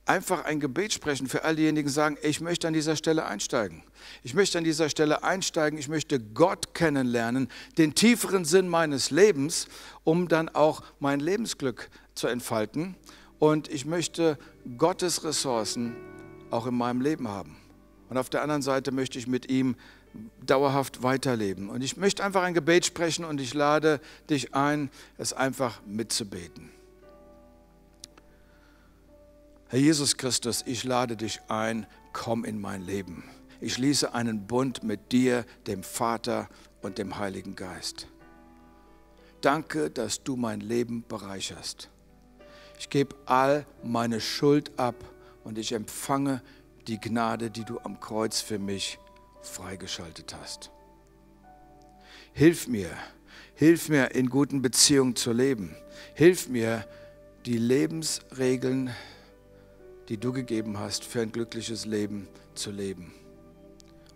einfach 0.05 0.45
ein 0.45 0.61
Gebet 0.61 0.93
sprechen 0.93 1.27
für 1.27 1.43
all 1.43 1.57
diejenigen, 1.57 1.89
die 1.89 1.93
sagen, 1.93 2.17
ich 2.21 2.39
möchte 2.39 2.65
an 2.65 2.73
dieser 2.73 2.95
Stelle 2.95 3.25
einsteigen. 3.25 3.83
Ich 4.23 4.33
möchte 4.33 4.57
an 4.57 4.63
dieser 4.63 4.87
Stelle 4.87 5.25
einsteigen, 5.25 5.77
ich 5.77 5.89
möchte 5.89 6.21
Gott 6.21 6.73
kennenlernen, 6.73 7.49
den 7.77 7.95
tieferen 7.95 8.45
Sinn 8.45 8.69
meines 8.69 9.11
Lebens, 9.11 9.67
um 10.05 10.29
dann 10.29 10.47
auch 10.47 10.83
mein 11.01 11.19
Lebensglück 11.19 11.89
zu 12.15 12.27
entfalten. 12.27 12.95
Und 13.39 13.67
ich 13.67 13.85
möchte 13.85 14.39
Gottes 14.77 15.25
Ressourcen 15.25 15.97
auch 16.49 16.65
in 16.65 16.75
meinem 16.75 17.01
Leben 17.01 17.27
haben. 17.27 17.57
Und 18.07 18.17
auf 18.17 18.29
der 18.29 18.41
anderen 18.41 18.61
Seite 18.61 18.93
möchte 18.93 19.19
ich 19.19 19.27
mit 19.27 19.51
ihm 19.51 19.75
dauerhaft 20.45 21.03
weiterleben. 21.03 21.69
Und 21.69 21.83
ich 21.83 21.97
möchte 21.97 22.23
einfach 22.23 22.43
ein 22.43 22.53
Gebet 22.53 22.85
sprechen 22.85 23.25
und 23.25 23.41
ich 23.41 23.53
lade 23.53 23.99
dich 24.29 24.53
ein, 24.53 24.89
es 25.17 25.33
einfach 25.33 25.81
mitzubeten. 25.85 26.69
Herr 29.69 29.79
Jesus 29.79 30.17
Christus, 30.17 30.63
ich 30.65 30.83
lade 30.83 31.17
dich 31.17 31.41
ein, 31.49 31.85
komm 32.13 32.45
in 32.45 32.59
mein 32.59 32.85
Leben. 32.85 33.23
Ich 33.59 33.73
schließe 33.73 34.13
einen 34.13 34.47
Bund 34.47 34.83
mit 34.83 35.11
dir, 35.11 35.45
dem 35.65 35.83
Vater 35.83 36.47
und 36.81 36.97
dem 36.97 37.17
Heiligen 37.17 37.55
Geist. 37.55 38.07
Danke, 39.41 39.89
dass 39.89 40.23
du 40.23 40.35
mein 40.35 40.61
Leben 40.61 41.03
bereicherst. 41.07 41.89
Ich 42.79 42.89
gebe 42.89 43.15
all 43.25 43.65
meine 43.83 44.21
Schuld 44.21 44.71
ab 44.77 44.95
und 45.43 45.57
ich 45.57 45.73
empfange 45.73 46.41
die 46.87 46.99
Gnade, 46.99 47.49
die 47.49 47.65
du 47.65 47.79
am 47.79 47.99
Kreuz 47.99 48.41
für 48.41 48.59
mich 48.59 48.99
freigeschaltet 49.47 50.35
hast. 50.39 50.71
Hilf 52.33 52.67
mir, 52.67 52.91
hilf 53.55 53.89
mir 53.89 54.11
in 54.11 54.29
guten 54.29 54.61
Beziehungen 54.61 55.15
zu 55.15 55.31
leben. 55.31 55.75
Hilf 56.13 56.47
mir, 56.47 56.85
die 57.45 57.57
Lebensregeln, 57.57 58.91
die 60.09 60.17
du 60.17 60.33
gegeben 60.33 60.77
hast, 60.77 61.03
für 61.05 61.21
ein 61.21 61.31
glückliches 61.31 61.85
Leben 61.85 62.27
zu 62.55 62.71
leben. 62.71 63.13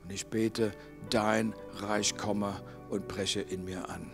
Und 0.04 0.12
ich 0.12 0.28
bete, 0.28 0.74
dein 1.10 1.54
Reich 1.76 2.18
komme 2.18 2.62
und 2.90 3.08
breche 3.08 3.42
in 3.42 3.64
mir 3.64 3.90
an. 3.90 4.12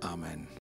Amen. 0.00 0.46